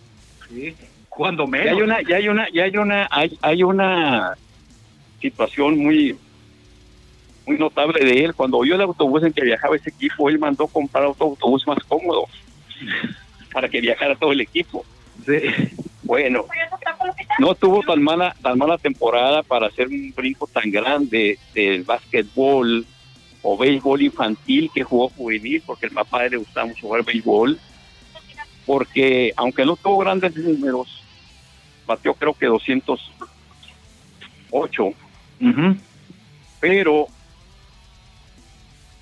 Sí, 0.50 0.76
cuando 1.10 1.48
menos. 1.48 1.68
Y 1.68 1.70
hay 1.70 1.82
una, 1.82 2.02
y 2.02 2.14
hay 2.14 2.28
una, 2.28 2.48
y 2.50 2.60
hay 2.60 2.78
una, 2.78 3.08
hay, 3.12 3.38
hay 3.42 3.64
una 3.64 4.34
situación 5.20 5.78
muy 5.78 6.18
muy 7.46 7.58
notable 7.58 8.04
de 8.04 8.24
él. 8.24 8.34
Cuando 8.34 8.62
vio 8.62 8.76
el 8.76 8.82
autobús 8.82 9.24
en 9.24 9.34
que 9.34 9.44
viajaba 9.44 9.76
ese 9.76 9.90
equipo, 9.90 10.30
él 10.30 10.40
mandó 10.40 10.68
comprar 10.68 11.06
otro 11.06 11.28
autobús 11.28 11.68
más 11.68 11.80
cómodo 11.88 12.26
para 13.54 13.70
que 13.70 13.82
viajara 13.82 14.16
todo 14.16 14.32
el 14.32 14.42
equipo. 14.42 14.86
Bueno, 16.04 16.46
no 17.40 17.56
tuvo 17.56 17.82
tan 17.82 18.02
mala 18.02 18.36
tan 18.42 18.58
mala 18.58 18.78
temporada 18.78 19.42
para 19.44 19.68
hacer 19.68 19.88
un 19.88 20.14
brinco 20.16 20.48
tan 20.48 20.70
grande 20.70 21.40
del 21.54 21.84
básquetbol 21.84 22.86
o 23.44 23.58
béisbol 23.58 24.02
infantil 24.02 24.72
que 24.74 24.84
jugó 24.84 25.10
juvenil, 25.10 25.62
porque 25.66 25.88
el 25.88 25.92
papá 25.92 26.26
le 26.28 26.38
gustaba 26.38 26.68
mucho 26.68 26.88
jugar 26.88 27.04
béisbol, 27.04 27.60
porque 28.66 29.34
aunque 29.36 29.66
no 29.66 29.76
tuvo 29.76 29.98
grandes 29.98 30.34
números, 30.36 31.04
batió 31.86 32.14
creo 32.14 32.34
que 32.34 32.46
208, 32.46 34.94
pero 36.62 37.08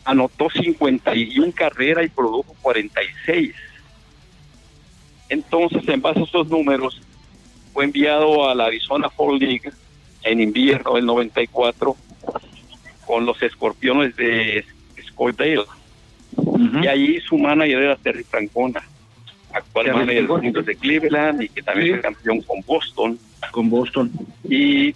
anotó 0.03 0.49
51 0.49 1.51
carreras 1.53 2.05
y 2.05 2.09
produjo 2.09 2.55
46. 2.61 3.53
Entonces, 5.29 5.87
en 5.87 6.01
base 6.01 6.21
a 6.21 6.23
esos 6.23 6.49
números, 6.49 6.99
fue 7.71 7.85
enviado 7.85 8.49
a 8.49 8.55
la 8.55 8.65
Arizona 8.65 9.07
Fall 9.09 9.37
League 9.37 9.71
en 10.23 10.41
invierno 10.41 10.95
del 10.95 11.05
94 11.05 11.95
con 13.05 13.25
los 13.25 13.41
escorpiones 13.41 14.15
de 14.15 14.65
Scottsdale. 15.07 15.63
Y 16.81 16.87
ahí 16.87 17.19
su 17.21 17.37
manager 17.37 17.77
era 17.77 17.95
Terry 17.97 18.23
Francona, 18.23 18.81
actual 19.53 19.93
manager 19.93 20.53
de 20.53 20.63
de 20.63 20.75
Cleveland 20.75 21.43
y 21.43 21.49
que 21.49 21.61
también 21.61 21.95
es 21.95 22.01
campeón 22.01 22.41
con 22.41 22.61
Boston. 22.61 23.19
Con 23.51 23.69
Boston. 23.69 24.11
Y 24.47 24.95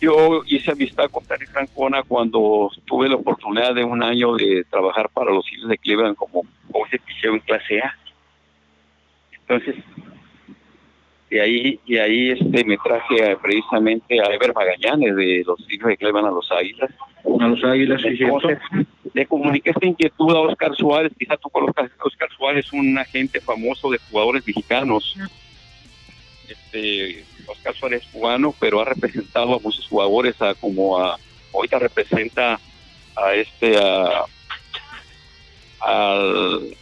yo 0.00 0.42
hice 0.46 0.72
amistad 0.72 1.08
con 1.10 1.24
Terry 1.24 1.46
Francona 1.46 2.02
cuando 2.02 2.70
tuve 2.84 3.08
la 3.08 3.16
oportunidad 3.16 3.74
de 3.74 3.84
un 3.84 4.02
año 4.02 4.34
de 4.34 4.64
trabajar 4.68 5.08
para 5.10 5.32
los 5.32 5.50
Indios 5.52 5.68
de 5.68 5.78
Cleveland 5.78 6.16
como 6.16 6.42
ese 6.86 6.98
picheo 6.98 7.34
en 7.34 7.40
clase 7.40 7.80
A. 7.80 7.96
Entonces, 9.32 9.76
de 11.30 11.40
ahí, 11.40 11.80
y 11.86 11.96
ahí 11.96 12.30
este 12.32 12.64
me 12.64 12.76
traje 12.76 13.36
precisamente 13.40 14.20
a 14.20 14.34
Ever 14.34 14.52
Magallanes 14.52 15.14
de 15.14 15.44
los 15.46 15.60
hijos 15.70 15.88
de 15.88 15.96
Cleveland 15.96 16.26
a 16.26 16.32
los 16.32 16.50
Águilas. 16.50 16.90
A 17.40 17.46
los 17.46 17.62
Águilas, 17.62 18.02
sí, 18.02 18.18
Le 19.14 19.26
comuniqué 19.26 19.70
esta 19.70 19.86
inquietud 19.86 20.34
a 20.34 20.40
Oscar 20.40 20.74
Suárez, 20.74 21.12
quizá 21.16 21.36
tú 21.36 21.48
conozcas 21.48 21.88
Oscar 22.04 22.28
Suárez, 22.36 22.72
un 22.72 22.98
agente 22.98 23.40
famoso 23.40 23.90
de 23.90 23.98
jugadores 24.10 24.44
mexicanos. 24.44 25.16
Este, 26.48 27.24
Oscar 27.46 27.76
Suárez 27.76 28.02
cubano, 28.12 28.52
pero 28.58 28.80
ha 28.80 28.84
representado 28.84 29.54
a 29.54 29.60
muchos 29.60 29.86
jugadores, 29.86 30.42
a 30.42 30.54
como 30.56 30.98
a, 30.98 31.16
ahorita 31.54 31.78
representa 31.78 32.58
a 33.14 33.34
este, 33.34 33.76
a, 33.78 34.24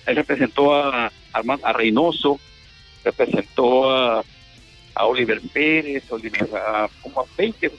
él 0.07 0.17
representó 0.17 0.75
a, 0.75 1.13
a 1.35 1.73
Reynoso, 1.75 2.41
representó 3.05 3.91
a, 3.91 4.25
a 4.99 5.07
Oliver 5.07 5.41
Pérez, 5.53 6.03
a, 6.53 6.89
como 7.01 7.21
a 7.21 7.25
20 7.37 7.71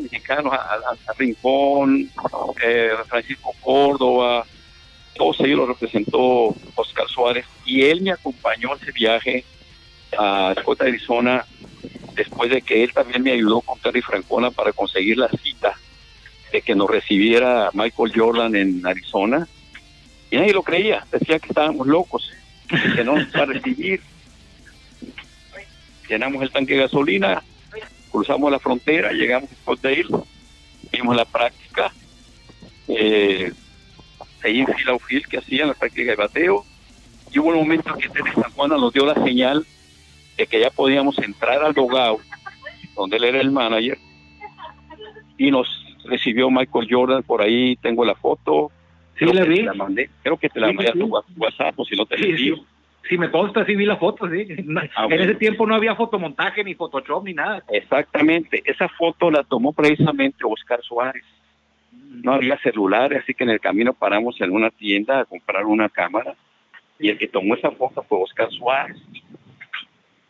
mexicanos, 0.00 0.52
a, 0.52 1.14
Rincón, 1.16 2.10
eh, 2.62 2.90
Francisco 3.06 3.54
Córdoba, 3.60 4.44
todos 5.14 5.38
ellos 5.40 5.58
los 5.58 5.68
representó 5.68 6.54
Oscar 6.74 7.06
Suárez 7.08 7.46
y 7.64 7.82
él 7.82 8.02
me 8.02 8.10
acompañó 8.10 8.72
a 8.72 8.76
ese 8.76 8.90
viaje 8.90 9.44
a 10.18 10.52
Dakota, 10.56 10.84
Arizona, 10.84 11.44
después 12.14 12.50
de 12.50 12.62
que 12.62 12.82
él 12.82 12.92
también 12.92 13.22
me 13.22 13.32
ayudó 13.32 13.60
con 13.60 13.78
Terry 13.78 14.02
Francona 14.02 14.50
para 14.50 14.72
conseguir 14.72 15.18
la 15.18 15.28
cita 15.28 15.78
de 16.50 16.62
que 16.62 16.74
nos 16.74 16.90
recibiera 16.90 17.70
Michael 17.74 18.12
Jordan 18.12 18.56
en 18.56 18.84
Arizona. 18.84 19.46
Y 20.32 20.36
nadie 20.36 20.52
lo 20.52 20.64
creía, 20.64 21.06
decía 21.12 21.38
que 21.38 21.48
estábamos 21.48 21.86
locos, 21.86 22.28
que 22.68 23.04
no 23.04 23.14
nos 23.16 23.32
va 23.36 23.42
a 23.42 23.46
recibir 23.46 24.00
llenamos 26.10 26.42
el 26.42 26.50
tanque 26.50 26.74
de 26.74 26.80
gasolina, 26.80 27.42
cruzamos 28.10 28.50
la 28.50 28.58
frontera, 28.58 29.12
llegamos 29.12 29.50
a 29.50 29.54
Scottsdale, 29.54 30.06
vimos 30.92 31.16
la 31.16 31.24
práctica, 31.24 31.92
eh, 32.88 33.52
ahí 34.42 34.60
en 34.60 34.66
fila 34.66 34.98
que 35.30 35.38
hacían 35.38 35.68
la 35.68 35.74
práctica 35.74 36.10
de 36.10 36.16
bateo, 36.16 36.64
y 37.32 37.38
hubo 37.38 37.50
un 37.50 37.58
momento 37.58 37.94
que 37.94 38.08
Terry 38.08 38.32
San 38.32 38.50
Juan 38.52 38.70
nos 38.70 38.92
dio 38.92 39.06
la 39.06 39.14
señal 39.14 39.64
de 40.36 40.46
que 40.48 40.60
ya 40.60 40.70
podíamos 40.70 41.16
entrar 41.18 41.62
al 41.62 41.74
dogao, 41.74 42.18
donde 42.96 43.16
él 43.16 43.24
era 43.24 43.40
el 43.40 43.52
manager, 43.52 43.98
y 45.38 45.52
nos 45.52 45.68
recibió 46.04 46.50
Michael 46.50 46.88
Jordan, 46.90 47.22
por 47.22 47.40
ahí 47.40 47.76
tengo 47.76 48.04
la 48.04 48.16
foto, 48.16 48.72
sí, 49.16 49.26
la 49.26 49.44
vi. 49.44 49.62
mandé, 49.62 50.10
creo 50.24 50.36
que 50.36 50.48
te 50.48 50.58
la 50.58 50.72
mandé 50.72 50.88
a 50.88 50.92
tu 50.92 51.06
WhatsApp, 51.36 51.78
o 51.78 51.84
si 51.84 51.94
no 51.94 52.04
te 52.04 52.18
la 52.18 52.26
si 53.08 53.18
me 53.18 53.30
consta, 53.30 53.64
sí 53.64 53.74
vi 53.74 53.86
la 53.86 53.96
foto, 53.96 54.28
sí. 54.28 54.46
Ah, 54.94 55.06
en 55.10 55.20
ese 55.20 55.34
tiempo 55.34 55.66
no 55.66 55.74
había 55.74 55.94
fotomontaje, 55.94 56.62
ni 56.62 56.74
Photoshop, 56.74 57.24
ni 57.24 57.34
nada. 57.34 57.62
Exactamente. 57.68 58.62
Esa 58.64 58.88
foto 58.88 59.30
la 59.30 59.42
tomó 59.42 59.72
precisamente 59.72 60.44
Oscar 60.44 60.80
Suárez. 60.82 61.24
No 61.92 62.34
había 62.34 62.58
celular, 62.58 63.14
así 63.14 63.34
que 63.34 63.44
en 63.44 63.50
el 63.50 63.60
camino 63.60 63.92
paramos 63.94 64.40
en 64.40 64.50
una 64.50 64.70
tienda 64.70 65.20
a 65.20 65.24
comprar 65.24 65.64
una 65.64 65.88
cámara. 65.88 66.34
Y 66.98 67.08
el 67.08 67.18
que 67.18 67.28
tomó 67.28 67.54
esa 67.54 67.70
foto 67.70 68.02
fue 68.02 68.18
Oscar 68.20 68.50
Suárez. 68.50 68.98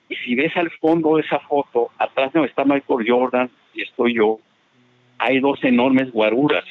Y 0.09 0.15
si 0.17 0.35
ves 0.35 0.57
al 0.57 0.71
fondo 0.71 1.17
de 1.17 1.23
esa 1.23 1.39
foto, 1.41 1.91
atrás 1.99 2.33
de 2.33 2.39
donde 2.39 2.51
está 2.51 2.65
Michael 2.65 3.07
Jordan 3.07 3.51
y 3.75 3.83
estoy 3.83 4.15
yo, 4.15 4.39
hay 5.19 5.41
dos 5.41 5.63
enormes 5.65 6.11
guaruras 6.13 6.65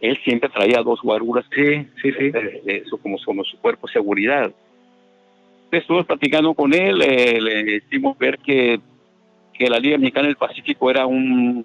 él 0.00 0.18
siempre 0.24 0.48
traía 0.48 0.82
dos 0.82 1.00
guaruras. 1.02 1.44
Sí, 1.54 1.86
sí, 2.02 2.12
sí. 2.12 2.32
como, 3.02 3.16
como 3.24 3.44
su 3.44 3.58
cuerpo 3.58 3.86
de 3.86 3.92
seguridad. 3.92 4.52
Estuvimos 5.70 6.06
platicando 6.06 6.52
con 6.54 6.74
él, 6.74 6.98
le 6.98 7.76
hicimos 7.76 8.18
ver 8.18 8.38
que, 8.38 8.80
que 9.54 9.68
la 9.68 9.78
Liga 9.78 9.98
Mexicana 9.98 10.26
del 10.26 10.36
Pacífico 10.36 10.90
era 10.90 11.06
un, 11.06 11.64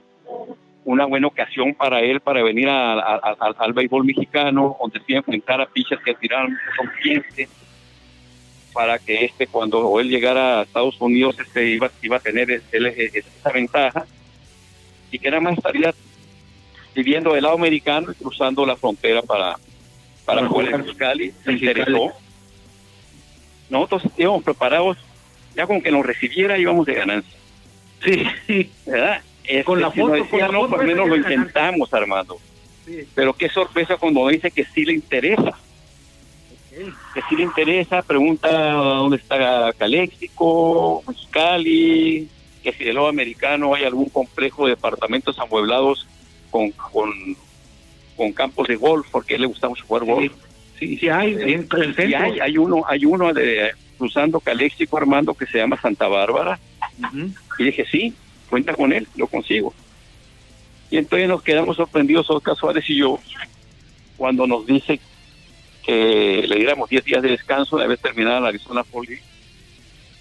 una 0.86 1.06
buena 1.06 1.28
ocasión 1.28 1.74
para 1.74 2.02
él 2.02 2.20
para 2.22 2.44
venir 2.44 2.70
al 2.70 3.74
béisbol 3.74 4.06
mexicano, 4.06 4.78
donde 4.80 5.00
se 5.02 5.16
a 5.16 5.18
enfrentar 5.18 5.60
a 5.60 5.66
pitchers 5.66 6.02
que 6.04 6.14
tiraron 6.14 6.56
con 6.78 6.88
clientes 7.02 7.50
para 8.72 9.00
que 9.00 9.26
este 9.26 9.48
cuando 9.48 10.00
él 10.00 10.10
llegara 10.10 10.60
a 10.60 10.64
Estados 10.64 11.00
Unidos 11.00 11.40
este 11.40 11.70
iba, 11.70 11.90
iba 12.02 12.18
a 12.18 12.20
tener 12.20 12.52
esa 12.52 13.52
ventaja 13.52 14.06
y 15.10 15.18
que 15.18 15.30
nada 15.30 15.42
más 15.42 15.58
estaría 15.58 15.94
viviendo 16.96 17.34
del 17.34 17.44
lado 17.44 17.56
americano 17.56 18.12
y 18.12 18.16
cruzando 18.16 18.66
la 18.66 18.76
frontera 18.76 19.22
para, 19.22 19.58
para 20.24 20.48
jugar 20.48 20.74
en 20.74 20.96
Cali. 20.96 21.34
Se 21.44 21.52
interesó. 21.52 22.14
Nosotros 23.70 24.04
íbamos 24.18 24.44
preparados, 24.44 24.98
ya 25.56 25.68
con 25.68 25.82
que 25.82 25.92
nos 25.92 26.06
recibiera 26.06 26.58
íbamos 26.58 26.86
de 26.86 26.94
ganancia. 26.94 27.38
Sí, 28.04 28.72
¿verdad? 28.86 29.22
con 29.64 29.82
la 29.82 29.92
foto, 29.92 30.16
no, 30.52 30.68
por 30.68 30.80
lo 30.80 30.88
menos 30.88 31.08
lo 31.08 31.16
intentamos, 31.18 31.94
Armando. 31.94 32.38
Pero 33.14 33.34
qué 33.34 33.50
sorpresa 33.50 33.98
cuando 33.98 34.28
dice 34.28 34.52
que 34.52 34.66
sí 34.66 34.86
le 34.86 34.94
interesa. 34.94 35.58
Que 37.14 37.22
sí 37.30 37.36
le 37.36 37.44
interesa, 37.44 38.02
pregunta 38.02 38.72
dónde 38.72 39.18
está 39.18 39.72
Caléxico, 39.74 41.04
Cali, 41.32 42.28
que 42.64 42.74
si 42.74 42.84
del 42.84 42.96
lado 42.96 43.08
americano 43.08 43.74
hay 43.74 43.86
algún 43.86 44.10
complejo 44.10 44.66
de 44.66 44.72
departamentos 44.72 45.40
amueblados 45.40 46.06
con, 46.56 46.72
con, 46.72 47.12
con 48.16 48.32
campos 48.32 48.66
de 48.70 48.78
golf, 48.78 49.06
porque 49.12 49.34
a 49.34 49.36
él 49.36 49.42
le 49.42 49.48
gusta 49.48 49.68
mucho 49.68 49.84
jugar 49.86 50.06
golf. 50.06 50.32
Sí, 50.80 50.96
sí, 50.98 51.10
hay, 51.10 51.34
en 51.34 51.68
el 51.70 51.96
centro. 51.96 52.18
hay, 52.18 52.40
hay 52.40 52.58
uno, 52.58 52.86
hay 52.88 53.04
uno 53.04 53.34
de 53.34 53.72
cruzando 53.98 54.40
Caléxico 54.40 54.96
Armando 54.96 55.34
que 55.34 55.48
se 55.48 55.58
llama 55.58 55.82
Santa 55.82 56.08
Bárbara. 56.08 56.58
Y 57.60 57.64
dije, 57.66 57.86
sí, 57.92 58.14
cuenta 58.50 58.74
con 58.74 58.94
él, 58.94 59.06
lo 59.18 59.28
consigo. 59.28 59.74
Y 60.90 60.98
entonces 60.98 61.28
nos 61.28 61.44
quedamos 61.44 61.76
sorprendidos, 61.76 62.30
Oscar 62.30 62.56
Suárez 62.56 62.90
y 62.90 63.00
yo, 63.00 63.20
cuando 64.16 64.48
nos 64.48 64.66
dice 64.66 65.02
que 65.84 66.46
le 66.48 66.56
diéramos 66.56 66.90
10 66.90 67.04
días 67.04 67.22
de 67.22 67.32
descanso 67.32 67.78
de 67.78 67.84
haber 67.84 67.98
terminado 67.98 68.40
la 68.40 68.48
Arizona 68.48 68.86
Poli 68.86 69.18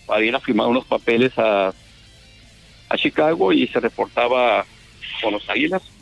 para 0.04 0.24
ir 0.24 0.34
a 0.34 0.40
firmar 0.40 0.66
unos 0.66 0.84
papeles 0.84 1.32
a, 1.38 1.72
a 2.88 2.96
Chicago 2.96 3.52
y 3.52 3.68
se 3.68 3.78
reportaba 3.78 4.66
con 5.22 5.32
los 5.32 5.48
Águilas. 5.48 5.93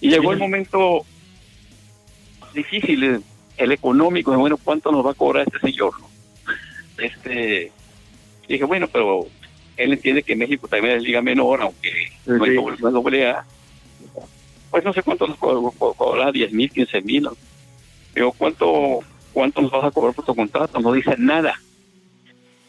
Y 0.00 0.10
llegó 0.10 0.32
el 0.32 0.38
momento 0.38 1.04
difícil. 2.54 3.22
el 3.56 3.72
económico, 3.72 4.36
bueno, 4.36 4.56
¿cuánto 4.56 4.90
nos 4.90 5.04
va 5.04 5.10
a 5.10 5.14
cobrar 5.14 5.46
este 5.46 5.60
señor? 5.60 5.92
Este, 6.98 7.70
dije, 8.48 8.64
bueno, 8.64 8.88
pero 8.88 9.26
él 9.76 9.92
entiende 9.92 10.22
que 10.22 10.36
México 10.36 10.68
también 10.68 10.96
es 10.96 11.02
liga 11.02 11.22
menor, 11.22 11.62
aunque 11.62 12.10
no, 12.26 12.44
es 12.44 12.80
doble, 12.80 13.30
A. 13.30 13.44
Pues 14.70 14.84
no 14.84 14.92
sé 14.92 15.02
cuánto 15.02 15.26
nos 15.26 15.36
cobra, 15.36 16.30
10 16.30 16.52
mil, 16.52 16.70
15 16.70 17.00
mil. 17.02 17.28
Digo, 18.14 18.32
¿cuánto, 18.32 19.00
¿cuánto 19.32 19.62
nos 19.62 19.70
vas 19.70 19.84
a 19.84 19.90
cobrar 19.90 20.14
por 20.14 20.24
tu 20.24 20.34
contrato? 20.34 20.80
No 20.80 20.92
dice 20.92 21.14
nada. 21.18 21.60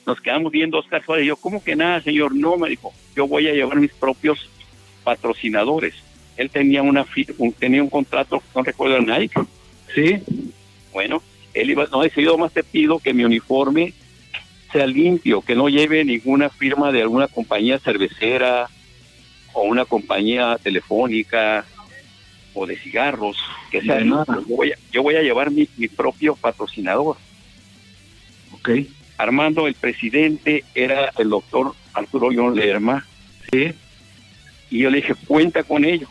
Nos 0.06 0.20
quedamos 0.20 0.52
viendo 0.52 0.80
Oscar 0.80 1.04
Suárez 1.04 1.26
y 1.26 1.28
yo, 1.28 1.36
¿cómo 1.36 1.64
que 1.64 1.76
nada, 1.76 2.02
señor? 2.02 2.36
No, 2.36 2.58
me 2.58 2.70
dijo, 2.70 2.92
yo 3.16 3.28
voy 3.28 3.48
a 3.48 3.54
llevar 3.54 3.78
mis 3.78 3.94
propios 3.94 4.50
patrocinadores. 5.04 5.96
Él 6.42 6.50
tenía 6.50 6.82
una 6.82 7.06
un, 7.38 7.54
tenía 7.54 7.84
un 7.84 7.90
contrato, 7.90 8.42
no 8.56 8.64
recuerdo 8.64 8.98
el 8.98 9.06
Nike. 9.06 9.40
Sí. 9.94 10.20
Bueno, 10.92 11.22
él 11.54 11.70
iba, 11.70 11.86
no, 11.92 12.02
decidido 12.02 12.38
más 12.38 12.52
te 12.52 12.64
pido 12.64 13.00
que 13.00 13.14
mi 13.14 13.24
uniforme 13.24 13.94
sea 14.72 14.88
limpio, 14.88 15.42
que 15.42 15.56
no 15.56 15.70
lleve 15.70 16.04
ninguna 16.04 16.50
firma 16.50 16.92
de 16.92 17.02
alguna 17.02 17.28
compañía 17.28 17.78
cervecera 17.78 18.70
o 19.54 19.64
una 19.64 19.86
compañía 19.86 20.58
telefónica 20.64 21.66
o 22.54 22.66
de 22.66 22.78
cigarros, 22.78 23.38
que 23.70 23.82
sea 23.82 24.00
Yo 24.02 24.26
voy, 24.48 24.72
a, 24.72 24.78
yo 24.92 25.04
voy 25.04 25.16
a 25.16 25.22
llevar 25.22 25.52
mi, 25.52 25.68
mi 25.78 25.88
propio 25.88 26.36
patrocinador. 26.36 27.18
Ok. 28.54 28.70
Armando, 29.18 29.68
el 29.68 29.76
presidente, 29.76 30.64
era 30.74 31.12
el 31.18 31.30
doctor 31.30 31.76
Arturo 31.94 32.30
John 32.34 32.56
Lerma. 32.56 33.06
Sí. 33.52 33.74
Y 34.70 34.80
yo 34.80 34.90
le 34.90 34.98
dije, 34.98 35.14
cuenta 35.28 35.64
con 35.64 35.86
ello. 35.86 36.08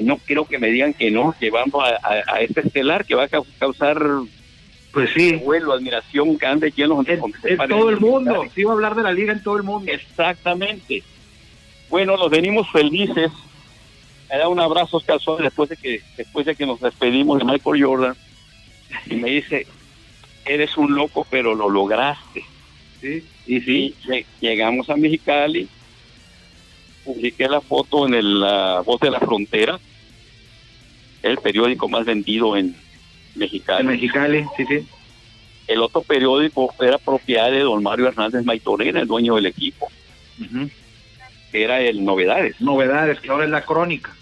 No 0.00 0.18
quiero 0.18 0.44
que 0.44 0.58
me 0.58 0.68
digan 0.68 0.94
que 0.94 1.10
no, 1.10 1.34
llevando 1.40 1.80
a, 1.80 1.98
a, 2.02 2.40
este 2.40 2.60
estelar 2.60 3.04
que 3.04 3.14
va 3.14 3.24
a 3.24 3.28
causar 3.58 4.00
pues 4.96 5.10
sí. 5.14 5.32
Vuelo, 5.32 5.74
admiración, 5.74 6.38
que 6.38 6.46
ande 6.46 6.70
lleno 6.70 7.04
en, 7.06 7.20
en 7.44 7.68
todo 7.68 7.90
el 7.90 8.00
mundo. 8.00 8.44
Sí, 8.54 8.62
iba 8.62 8.70
a 8.70 8.74
hablar 8.74 8.94
de 8.94 9.02
la 9.02 9.12
liga 9.12 9.30
en 9.30 9.42
todo 9.42 9.58
el 9.58 9.62
mundo. 9.62 9.92
Exactamente. 9.92 11.02
Bueno, 11.90 12.16
nos 12.16 12.30
venimos 12.30 12.66
felices. 12.70 13.30
Me 14.30 14.38
da 14.38 14.48
un 14.48 14.58
abrazo 14.58 14.98
casual 15.00 15.42
después 15.42 15.68
de 15.68 15.76
que 15.76 16.00
después 16.16 16.46
de 16.46 16.56
que 16.56 16.64
nos 16.64 16.80
despedimos 16.80 17.38
de 17.38 17.44
Michael 17.44 17.84
Jordan 17.84 18.16
y 19.04 19.16
me 19.16 19.32
dice, 19.32 19.66
eres 20.46 20.78
un 20.78 20.94
loco, 20.94 21.26
pero 21.28 21.54
lo 21.54 21.68
lograste. 21.68 22.42
Sí, 23.02 23.22
y 23.46 23.60
sí. 23.60 23.94
llegamos 24.40 24.88
a 24.88 24.96
Mexicali, 24.96 25.68
publiqué 27.06 27.48
la 27.48 27.60
foto 27.60 28.06
en 28.06 28.14
el, 28.14 28.40
la 28.40 28.82
Voz 28.84 29.00
de 29.00 29.10
la 29.10 29.20
Frontera, 29.20 29.78
el 31.22 31.38
periódico 31.38 31.88
más 31.88 32.04
vendido 32.04 32.56
en 32.56 32.76
Mexicali. 33.36 33.80
En 33.80 33.86
Mexicali, 33.86 34.44
sí, 34.56 34.66
sí. 34.66 34.86
El 35.66 35.80
otro 35.82 36.02
periódico 36.02 36.74
era 36.80 36.98
propiedad 36.98 37.50
de 37.50 37.60
don 37.60 37.82
Mario 37.82 38.08
Hernández 38.08 38.44
Maitorena, 38.44 39.00
el 39.00 39.06
dueño 39.06 39.36
del 39.36 39.46
equipo. 39.46 39.88
Era 41.52 41.80
el 41.80 42.04
Novedades. 42.04 42.60
Novedades, 42.60 43.20
que 43.20 43.30
ahora 43.30 43.44
es 43.44 43.50
la 43.50 43.64
crónica. 43.64 44.14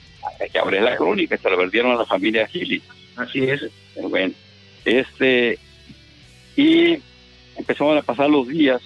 Que 0.52 0.58
ahora 0.58 0.78
es 0.78 0.84
la 0.84 0.96
crónica, 0.96 1.36
se 1.36 1.50
lo 1.50 1.56
vendieron 1.56 1.92
a 1.92 1.96
la 1.96 2.06
familia 2.06 2.46
Gili. 2.46 2.82
Así 3.16 3.44
es. 3.44 3.60
Bueno, 3.96 4.34
este, 4.84 5.58
y 6.56 6.98
empezaron 7.56 7.98
a 7.98 8.02
pasar 8.02 8.30
los 8.30 8.48
días, 8.48 8.80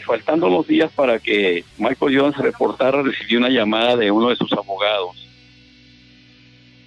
faltando 0.00 0.48
los 0.48 0.66
días 0.66 0.90
para 0.92 1.18
que 1.18 1.64
Michael 1.78 2.16
Jordan 2.16 2.34
se 2.34 2.42
reportara, 2.42 3.02
recibió 3.02 3.38
una 3.38 3.48
llamada 3.48 3.96
de 3.96 4.10
uno 4.10 4.28
de 4.28 4.36
sus 4.36 4.52
abogados. 4.52 5.28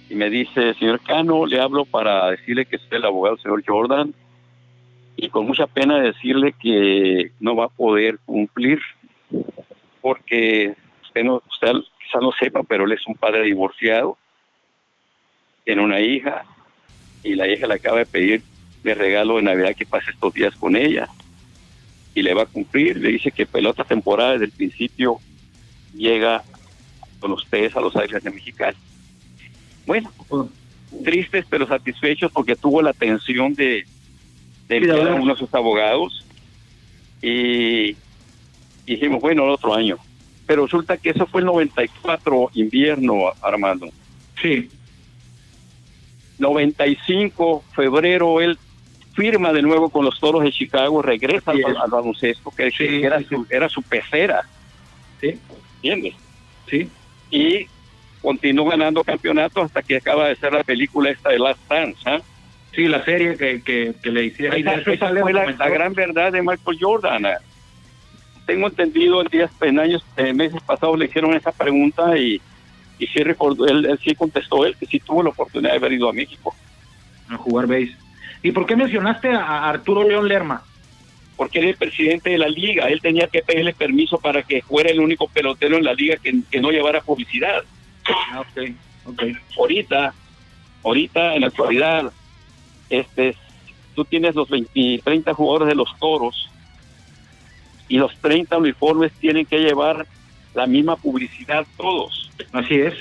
Y 0.08 0.14
me 0.14 0.30
dice, 0.30 0.74
señor 0.74 1.00
Cano, 1.00 1.46
le 1.46 1.60
hablo 1.60 1.84
para 1.84 2.30
decirle 2.30 2.66
que 2.66 2.76
es 2.76 2.82
el 2.90 3.04
abogado 3.04 3.36
señor 3.38 3.62
Jordan 3.66 4.14
y 5.16 5.28
con 5.28 5.46
mucha 5.46 5.66
pena 5.66 6.00
decirle 6.00 6.54
que 6.60 7.32
no 7.40 7.56
va 7.56 7.66
a 7.66 7.68
poder 7.68 8.18
cumplir 8.24 8.80
porque 10.00 10.74
usted, 11.02 11.24
no, 11.24 11.42
usted 11.50 11.72
quizá 11.98 12.18
no 12.20 12.32
sepa, 12.32 12.62
pero 12.62 12.84
él 12.84 12.92
es 12.92 13.06
un 13.06 13.14
padre 13.14 13.42
divorciado, 13.42 14.18
tiene 15.64 15.82
una 15.82 16.00
hija 16.00 16.44
y 17.22 17.34
la 17.34 17.48
hija 17.48 17.66
le 17.66 17.74
acaba 17.74 17.98
de 17.98 18.06
pedir 18.06 18.42
de 18.82 18.94
regalo 18.94 19.36
de 19.36 19.42
Navidad 19.42 19.74
que 19.74 19.86
pase 19.86 20.10
estos 20.10 20.34
días 20.34 20.54
con 20.56 20.76
ella 20.76 21.08
y 22.14 22.22
le 22.22 22.34
va 22.34 22.42
a 22.42 22.46
cumplir. 22.46 22.96
Le 22.96 23.10
dice 23.10 23.30
que 23.30 23.46
pelota 23.46 23.84
temporada 23.84 24.32
desde 24.32 24.46
el 24.46 24.52
principio 24.52 25.18
llega 25.94 26.42
con 27.20 27.32
ustedes 27.32 27.74
a 27.76 27.80
los 27.80 27.94
Águilas 27.96 28.22
de 28.22 28.30
Mexicali. 28.30 28.76
Bueno, 29.86 30.12
tristes 31.04 31.44
pero 31.48 31.66
satisfechos 31.66 32.30
porque 32.32 32.56
tuvo 32.56 32.82
la 32.82 32.90
atención 32.90 33.54
de, 33.54 33.86
de 34.68 35.14
uno 35.20 35.34
de 35.34 35.38
sus 35.38 35.52
abogados 35.54 36.24
y 37.20 37.96
dijimos, 38.86 39.20
bueno, 39.20 39.44
el 39.44 39.50
otro 39.50 39.74
año. 39.74 39.98
Pero 40.46 40.64
resulta 40.64 40.98
que 40.98 41.10
eso 41.10 41.26
fue 41.26 41.40
el 41.40 41.46
94 41.46 42.50
invierno, 42.54 43.32
Armando. 43.40 43.88
Sí. 44.40 44.68
95 46.38 47.64
febrero 47.74 48.40
él 48.40 48.58
firma 49.14 49.52
de 49.52 49.62
nuevo 49.62 49.88
con 49.88 50.04
los 50.04 50.18
Toros 50.20 50.42
de 50.42 50.52
Chicago, 50.52 51.00
regresa 51.00 51.52
al, 51.52 51.90
baloncesto, 51.90 52.50
que, 52.50 52.70
era, 52.78 53.22
Su, 53.22 53.46
era 53.48 53.68
su 53.68 53.82
pecera. 53.82 54.42
¿Sí? 55.20 55.38
¿Entiendes? 55.76 56.14
Sí. 56.68 56.88
Y 57.30 57.66
continuó 58.20 58.66
ganando 58.66 59.04
campeonatos 59.04 59.66
hasta 59.66 59.82
que 59.82 59.96
acaba 59.96 60.28
de 60.28 60.36
ser 60.36 60.52
la 60.52 60.64
película 60.64 61.10
esta 61.10 61.30
de 61.30 61.38
Last 61.38 61.60
Dance. 61.68 61.98
¿eh? 62.06 62.22
Sí, 62.74 62.88
la 62.88 63.04
serie 63.04 63.36
que, 63.36 63.62
que, 63.62 64.10
le 64.10 64.24
hicieron. 64.24 64.58
Esa, 64.58 64.80
fue 64.80 65.32
la, 65.32 65.68
gran 65.68 65.94
verdad 65.94 66.32
de 66.32 66.42
Michael 66.42 66.78
Jordan. 66.80 67.26
¿eh? 67.26 67.36
Tengo 68.46 68.66
entendido 68.66 69.20
en 69.22 69.28
días, 69.28 69.50
en 69.60 69.78
años, 69.78 70.04
en 70.16 70.36
meses 70.36 70.60
pasados 70.62 70.98
le 70.98 71.04
hicieron 71.04 71.34
esa 71.34 71.52
pregunta 71.52 72.18
y, 72.18 72.40
y 72.98 73.06
sí 73.06 73.22
recordó, 73.22 73.66
él, 73.66 73.98
sí 74.02 74.14
contestó 74.14 74.66
él 74.66 74.76
que 74.76 74.86
sí 74.86 74.98
tuvo 74.98 75.22
la 75.22 75.30
oportunidad 75.30 75.72
de 75.72 75.76
haber 75.76 75.92
ido 75.92 76.08
a 76.08 76.12
México. 76.12 76.54
A 77.28 77.36
jugar 77.36 77.66
base. 77.66 78.03
¿Y 78.44 78.52
por 78.52 78.66
qué 78.66 78.76
mencionaste 78.76 79.30
a 79.30 79.70
Arturo 79.70 80.06
León 80.06 80.28
Lerma? 80.28 80.62
Porque 81.34 81.60
era 81.60 81.68
el 81.68 81.76
presidente 81.76 82.28
de 82.28 82.36
la 82.36 82.46
liga. 82.46 82.88
Él 82.88 83.00
tenía 83.00 83.26
que 83.26 83.40
pedirle 83.40 83.72
permiso 83.72 84.18
para 84.18 84.42
que 84.42 84.60
fuera 84.60 84.90
el 84.90 85.00
único 85.00 85.28
pelotero 85.28 85.78
en 85.78 85.84
la 85.84 85.94
liga 85.94 86.16
que, 86.22 86.40
que 86.50 86.60
no 86.60 86.70
llevara 86.70 87.00
publicidad. 87.00 87.64
Ah, 88.06 88.44
okay, 88.46 88.76
okay. 89.06 89.34
Ahorita, 89.58 90.12
ahorita 90.84 91.34
en 91.34 91.40
la 91.40 91.46
actualidad, 91.46 92.12
este, 92.90 93.34
tú 93.94 94.04
tienes 94.04 94.34
los 94.34 94.50
20, 94.50 95.00
30 95.02 95.32
jugadores 95.32 95.68
de 95.68 95.74
los 95.74 95.98
toros 95.98 96.50
y 97.88 97.96
los 97.96 98.14
30 98.18 98.58
uniformes 98.58 99.10
tienen 99.12 99.46
que 99.46 99.60
llevar 99.60 100.06
la 100.54 100.66
misma 100.66 100.96
publicidad 100.96 101.66
todos. 101.78 102.30
Así 102.52 102.74
es. 102.74 102.94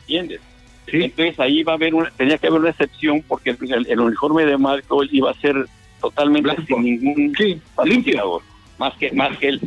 ¿Entiendes? 0.00 0.40
Sí. 0.86 1.04
Entonces 1.04 1.38
ahí 1.40 1.62
va 1.62 1.72
a 1.72 1.76
haber 1.76 1.94
una, 1.94 2.10
tenía 2.10 2.38
que 2.38 2.46
haber 2.46 2.60
una 2.60 2.70
excepción 2.70 3.22
porque 3.26 3.50
el, 3.50 4.00
uniforme 4.00 4.44
de 4.44 4.56
Marco 4.56 5.02
iba 5.04 5.30
a 5.30 5.34
ser 5.34 5.66
totalmente 6.00 6.54
sin 6.66 6.82
ningún 6.82 7.34
sí, 7.36 7.60
limpio, 7.84 8.40
más 8.78 8.94
que 8.94 9.10
más 9.12 9.36
que 9.38 9.48
él, 9.48 9.60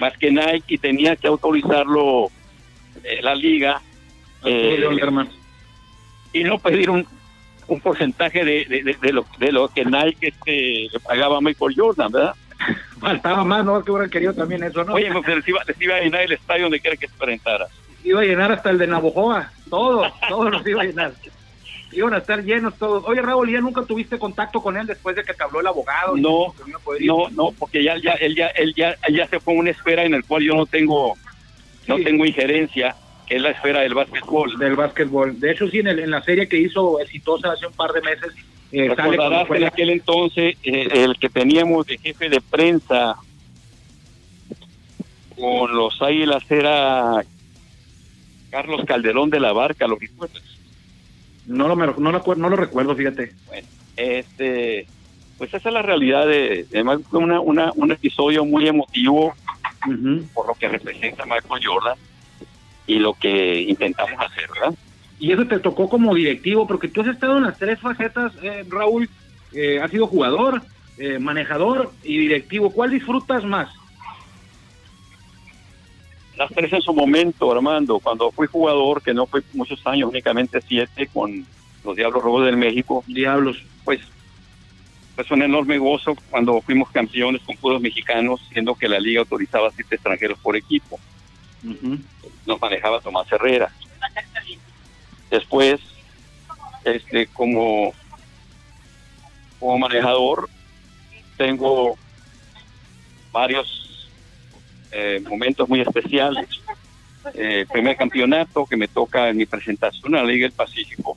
más 0.00 0.16
que 0.18 0.30
Nike 0.30 0.74
y 0.74 0.78
tenía 0.78 1.16
que 1.16 1.26
autorizarlo 1.26 2.30
eh, 3.02 3.20
la 3.22 3.34
liga 3.34 3.80
eh, 4.44 4.86
y 6.32 6.44
no 6.44 6.58
pedir 6.58 6.90
un, 6.90 7.06
un 7.66 7.80
porcentaje 7.80 8.44
de, 8.44 8.96
de, 9.00 9.12
lo, 9.12 9.26
de 9.38 9.52
lo 9.52 9.68
que 9.68 9.84
Nike 9.84 10.28
este, 10.28 10.88
le 10.92 11.00
pagaba 11.00 11.38
a 11.38 11.40
Michael 11.40 11.74
Jordan, 11.76 12.12
¿verdad? 12.12 12.34
Faltaba 13.00 13.44
más, 13.44 13.64
¿no? 13.64 13.82
Que 13.84 13.90
hubieran 13.90 14.10
querido 14.10 14.34
también 14.34 14.62
eso, 14.62 14.84
¿no? 14.84 14.94
Oye, 14.94 15.10
pues 15.12 15.36
les 15.36 15.48
iba, 15.48 15.62
les 15.64 15.80
iba 15.80 15.96
a 15.96 16.00
llenar 16.00 16.22
el 16.22 16.32
estadio 16.32 16.64
donde 16.64 16.80
quiera 16.80 16.96
que 16.96 17.08
se 17.08 17.16
presentara. 17.16 17.66
Iba 18.06 18.20
a 18.20 18.24
llenar 18.24 18.52
hasta 18.52 18.70
el 18.70 18.78
de 18.78 18.86
Navojoa, 18.86 19.50
todos, 19.68 20.12
todos 20.28 20.52
los 20.52 20.66
iba 20.66 20.82
a 20.82 20.84
llenar. 20.84 21.12
Iban 21.90 22.14
a 22.14 22.18
estar 22.18 22.42
llenos 22.44 22.74
todos. 22.78 23.02
Oye, 23.04 23.20
Raúl, 23.20 23.50
¿ya 23.50 23.60
nunca 23.60 23.82
tuviste 23.82 24.16
contacto 24.16 24.62
con 24.62 24.76
él 24.76 24.86
después 24.86 25.16
de 25.16 25.24
que 25.24 25.34
te 25.34 25.42
habló 25.42 25.60
el 25.60 25.66
abogado? 25.66 26.16
No, 26.16 26.54
no, 27.00 27.30
no, 27.30 27.50
porque 27.58 27.82
ya, 27.82 27.96
ya, 27.96 28.12
él 28.12 28.36
ya, 28.36 28.46
él 28.48 28.74
ya, 28.76 28.94
ya 29.10 29.26
se 29.26 29.40
fue 29.40 29.54
a 29.54 29.58
una 29.58 29.70
esfera 29.70 30.04
en 30.04 30.14
el 30.14 30.24
cual 30.24 30.44
yo 30.44 30.54
no 30.54 30.66
tengo, 30.66 31.14
no 31.88 31.96
tengo 31.96 32.24
injerencia 32.24 32.94
que 33.26 33.36
es 33.36 33.42
la 33.42 33.50
esfera 33.50 33.80
del 33.80 33.94
básquetbol. 33.94 34.56
Del 34.56 34.76
básquetbol. 34.76 35.40
De 35.40 35.50
hecho, 35.50 35.68
sí, 35.68 35.80
en, 35.80 35.88
en 35.88 36.10
la 36.10 36.22
serie 36.22 36.48
que 36.48 36.58
hizo 36.58 37.00
exitosa 37.00 37.52
hace 37.52 37.66
un 37.66 37.72
par 37.72 37.90
de 37.92 38.02
meses. 38.02 38.32
Eh, 38.70 38.88
Recordarás 38.88 39.50
en 39.50 39.64
aquel 39.64 39.90
entonces 39.90 40.56
eh, 40.62 40.88
el 40.92 41.16
que 41.18 41.28
teníamos 41.28 41.86
de 41.86 41.98
jefe 41.98 42.28
de 42.28 42.40
prensa 42.40 43.16
con 45.36 45.74
los 45.74 46.00
Águilas 46.02 46.48
era 46.50 47.24
Carlos 48.56 48.86
Calderón 48.86 49.28
de 49.28 49.38
la 49.38 49.52
Barca, 49.52 49.86
¿lo 49.86 49.96
recuerdas? 49.96 50.42
No 51.44 51.68
lo, 51.68 51.76
no, 51.76 52.10
lo, 52.10 52.34
no 52.36 52.48
lo 52.48 52.56
recuerdo, 52.56 52.96
fíjate. 52.96 53.34
Bueno, 53.48 53.68
este, 53.98 54.86
pues 55.36 55.52
esa 55.52 55.68
es 55.68 55.74
la 55.74 55.82
realidad 55.82 56.26
de, 56.26 56.64
además 56.70 57.00
una, 57.12 57.38
una, 57.38 57.70
un 57.74 57.92
episodio 57.92 58.46
muy 58.46 58.66
emotivo 58.66 59.34
por 60.32 60.46
lo 60.46 60.54
que 60.54 60.68
representa 60.68 61.26
Michael 61.26 61.66
Jordan 61.66 61.98
y 62.86 62.98
lo 62.98 63.12
que 63.12 63.60
intentamos 63.60 64.18
hacer, 64.18 64.48
¿verdad? 64.54 64.74
Y 65.18 65.32
eso 65.32 65.46
te 65.46 65.58
tocó 65.58 65.90
como 65.90 66.14
directivo, 66.14 66.66
porque 66.66 66.88
tú 66.88 67.02
has 67.02 67.08
estado 67.08 67.36
en 67.36 67.44
las 67.44 67.58
tres 67.58 67.78
facetas, 67.78 68.32
eh, 68.42 68.64
Raúl, 68.70 69.10
eh, 69.52 69.80
has 69.82 69.90
sido 69.90 70.06
jugador, 70.06 70.62
eh, 70.96 71.18
manejador 71.18 71.92
y 72.02 72.16
directivo. 72.16 72.70
¿Cuál 72.70 72.92
disfrutas 72.92 73.44
más? 73.44 73.68
Las 76.36 76.50
tres 76.50 76.72
en 76.72 76.82
su 76.82 76.92
momento, 76.92 77.50
Armando. 77.50 77.98
Cuando 77.98 78.30
fui 78.30 78.46
jugador, 78.46 79.02
que 79.02 79.14
no 79.14 79.26
fue 79.26 79.42
muchos 79.54 79.84
años, 79.86 80.10
únicamente 80.10 80.60
siete, 80.60 81.06
con 81.06 81.46
los 81.82 81.96
Diablos 81.96 82.22
Rojos 82.22 82.44
del 82.44 82.56
México. 82.56 83.02
Diablos. 83.06 83.62
Pues, 83.84 84.00
pues 85.14 85.30
un 85.30 85.42
enorme 85.42 85.78
gozo 85.78 86.14
cuando 86.30 86.60
fuimos 86.60 86.90
campeones 86.90 87.40
con 87.42 87.56
puros 87.56 87.80
mexicanos, 87.80 88.40
siendo 88.52 88.74
que 88.74 88.88
la 88.88 89.00
liga 89.00 89.20
autorizaba 89.20 89.70
siete 89.70 89.94
extranjeros 89.94 90.38
por 90.38 90.56
equipo. 90.56 91.00
Nos 92.44 92.60
manejaba 92.60 93.00
Tomás 93.00 93.30
Herrera. 93.32 93.72
Después, 95.30 95.80
este, 96.84 97.26
como, 97.28 97.94
como 99.58 99.78
manejador, 99.78 100.50
tengo 101.38 101.96
varios 103.32 103.85
eh, 104.92 105.22
momentos 105.28 105.68
muy 105.68 105.80
especiales. 105.80 106.48
Eh, 107.34 107.66
primer 107.70 107.96
campeonato 107.96 108.66
que 108.66 108.76
me 108.76 108.86
toca 108.86 109.28
en 109.28 109.36
mi 109.36 109.46
presentación 109.46 110.14
a 110.14 110.22
la 110.22 110.30
Liga 110.30 110.46
del 110.46 110.52
Pacífico, 110.52 111.16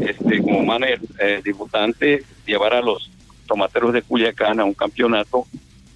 este, 0.00 0.42
como 0.42 0.64
manager 0.64 1.00
eh, 1.20 1.40
debutante, 1.44 2.24
llevar 2.46 2.74
a 2.74 2.80
los 2.80 3.10
tomateros 3.46 3.92
de 3.92 4.02
Culiacán 4.02 4.58
a 4.58 4.64
un 4.64 4.74
campeonato, 4.74 5.46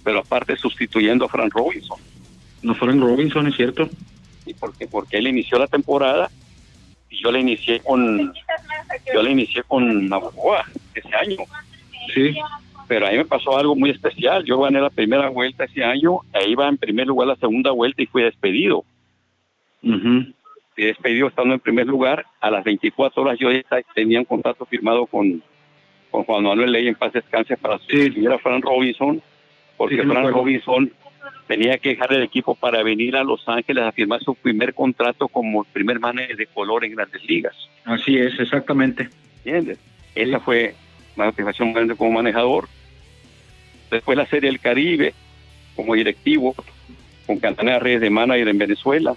pero 0.03 0.19
aparte 0.19 0.55
sustituyendo 0.55 1.25
a 1.25 1.29
Frank 1.29 1.53
Robinson. 1.53 1.99
No 2.61 2.75
fueron 2.75 3.01
Robinson, 3.01 3.47
es 3.47 3.55
cierto. 3.55 3.89
¿Y 4.45 4.53
por 4.53 4.73
Porque 4.89 5.17
él 5.17 5.27
inició 5.27 5.57
la 5.57 5.67
temporada 5.67 6.29
y 7.09 7.21
yo 7.21 7.31
la 7.31 7.39
inicié 7.39 7.79
con 7.79 8.33
yo 9.13 9.21
la 9.21 9.29
inicié 9.29 9.63
con 9.63 10.07
Navajoa 10.07 10.65
ese 10.93 11.15
año. 11.15 11.37
Sí. 12.13 12.35
Pero 12.91 13.07
ahí 13.07 13.15
me 13.15 13.23
pasó 13.23 13.57
algo 13.57 13.73
muy 13.73 13.89
especial. 13.89 14.43
Yo 14.43 14.59
gané 14.59 14.81
la 14.81 14.89
primera 14.89 15.29
vuelta 15.29 15.63
ese 15.63 15.81
año, 15.81 16.19
ahí 16.33 16.51
iba 16.51 16.67
en 16.67 16.77
primer 16.77 17.07
lugar 17.07 17.29
la 17.29 17.37
segunda 17.37 17.71
vuelta 17.71 18.01
y 18.03 18.05
fui 18.05 18.21
despedido. 18.21 18.83
mhm 19.81 20.33
Fui 20.75 20.83
despedido 20.83 21.29
estando 21.29 21.53
en 21.53 21.61
primer 21.61 21.87
lugar. 21.87 22.25
A 22.41 22.51
las 22.51 22.65
24 22.65 23.23
horas 23.23 23.39
yo 23.39 23.49
ya 23.49 23.63
tenía 23.95 24.19
un 24.19 24.25
contrato 24.25 24.65
firmado 24.65 25.05
con, 25.05 25.41
con 26.09 26.25
Juan 26.25 26.43
Manuel 26.43 26.69
Ley 26.69 26.89
en 26.89 26.95
paz 26.95 27.13
descanse 27.13 27.55
para 27.55 27.77
sustituir 27.77 28.29
a 28.29 28.37
Fran 28.39 28.61
Robinson, 28.61 29.21
porque 29.77 29.95
Sí, 29.95 30.01
sí 30.01 30.07
Fran. 30.09 30.29
Robinson 30.29 30.91
tenía 31.47 31.77
que 31.77 31.91
dejar 31.91 32.11
el 32.11 32.23
equipo 32.23 32.55
para 32.55 32.83
venir 32.83 33.15
a 33.15 33.23
Los 33.23 33.47
Ángeles 33.47 33.85
a 33.85 33.93
firmar 33.93 34.19
su 34.21 34.35
primer 34.35 34.73
contrato 34.73 35.29
como 35.29 35.63
primer 35.63 36.01
manager 36.01 36.35
de 36.35 36.47
color 36.47 36.83
en 36.83 36.95
Grandes 36.95 37.23
Ligas. 37.23 37.55
Así 37.85 38.17
es, 38.17 38.37
exactamente. 38.37 39.07
¿Entiendes? 39.45 39.79
Esa 40.13 40.41
fue 40.41 40.75
una 41.15 41.27
motivación 41.27 41.71
grande 41.71 41.95
como 41.95 42.11
manejador. 42.11 42.67
Después 43.91 44.17
la 44.17 44.25
Serie 44.25 44.49
del 44.49 44.59
Caribe, 44.59 45.13
como 45.75 45.93
directivo, 45.93 46.55
con 47.27 47.37
Cantanera 47.39 47.77
Reyes 47.79 48.01
de 48.01 48.09
manager 48.09 48.47
en 48.47 48.57
Venezuela. 48.57 49.13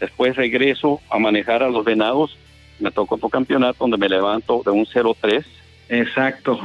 Después 0.00 0.36
regreso 0.36 1.00
a 1.10 1.18
manejar 1.18 1.62
a 1.62 1.68
los 1.70 1.84
Venados. 1.84 2.36
Me 2.78 2.90
tocó 2.90 3.16
otro 3.16 3.28
campeonato 3.28 3.78
donde 3.80 3.96
me 3.96 4.08
levanto 4.08 4.62
de 4.64 4.70
un 4.70 4.86
0-3. 4.86 5.44
Exacto. 5.90 6.60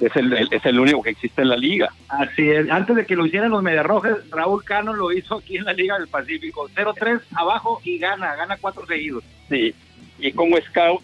Es 0.00 0.14
el, 0.16 0.32
el- 0.32 0.48
es 0.50 0.64
el 0.66 0.78
único 0.80 1.02
que 1.02 1.10
existe 1.10 1.42
en 1.42 1.48
la 1.48 1.56
liga. 1.56 1.90
Así 2.08 2.48
es. 2.50 2.68
Antes 2.70 2.96
de 2.96 3.06
que 3.06 3.14
lo 3.16 3.24
hicieran 3.24 3.50
los 3.50 3.62
Mediarrojes, 3.62 4.28
Raúl 4.30 4.64
Cano 4.64 4.92
lo 4.92 5.12
hizo 5.12 5.36
aquí 5.36 5.56
en 5.56 5.64
la 5.64 5.72
Liga 5.72 5.96
del 5.98 6.08
Pacífico. 6.08 6.68
0-3 6.74 7.20
abajo 7.36 7.80
y 7.84 7.98
gana, 7.98 8.34
gana 8.34 8.56
cuatro 8.60 8.84
seguidos. 8.86 9.22
Sí. 9.48 9.72
Y 10.18 10.32
como 10.32 10.56
scout, 10.58 11.02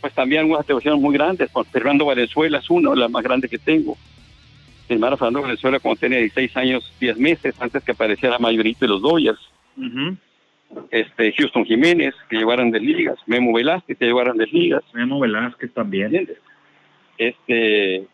pues 0.00 0.12
también 0.14 0.40
algunas 0.40 0.62
atribuciones 0.62 1.00
muy 1.00 1.14
grandes. 1.14 1.50
Fernando 1.70 2.06
Valenzuela 2.06 2.58
es 2.58 2.70
uno 2.70 2.90
de 2.90 2.96
las 2.96 3.10
más 3.10 3.22
grandes 3.22 3.50
que 3.50 3.58
tengo. 3.58 3.96
Mi 4.88 4.94
hermano 4.94 5.16
Fernando 5.16 5.42
Valenzuela 5.42 5.78
cuando 5.78 6.00
tenía 6.00 6.18
16 6.18 6.56
años, 6.56 6.92
10 6.98 7.18
meses, 7.18 7.54
antes 7.60 7.84
que 7.84 7.92
apareciera 7.92 8.38
Mayorito 8.38 8.84
y 8.84 8.88
los 8.88 9.02
Dodgers. 9.02 9.40
Este, 10.90 11.32
Houston 11.32 11.64
Jiménez, 11.64 12.14
que 12.28 12.38
llevaron 12.38 12.70
de 12.70 12.80
ligas. 12.80 13.18
Memo 13.26 13.52
Velázquez, 13.52 13.98
que 13.98 14.06
llevaron 14.06 14.36
de 14.36 14.46
ligas. 14.46 14.82
Memo 14.92 15.20
Velázquez 15.20 15.72
también. 15.72 16.06
¿Entiendes? 16.06 16.38
Este, 17.18 18.06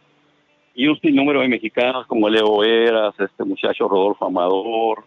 y 0.75 0.87
un 0.89 1.01
sinnúmero 1.01 1.41
de 1.41 1.49
mexicanos 1.49 2.07
como 2.07 2.29
Leo 2.29 2.63
Eras, 2.65 3.15
este 3.19 3.45
muchacho 3.45 3.89
Rodolfo 3.89 4.27
Amador, 4.27 5.05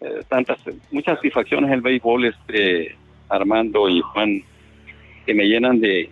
eh, 0.00 0.22
tantas, 0.28 0.58
muchas 0.90 1.16
satisfacciones 1.16 1.68
en 1.68 1.74
el 1.74 1.80
béisbol, 1.80 2.26
este, 2.26 2.96
Armando 3.28 3.88
y 3.88 4.00
Juan, 4.00 4.42
que 5.26 5.34
me 5.34 5.44
llenan 5.44 5.80
de, 5.80 6.08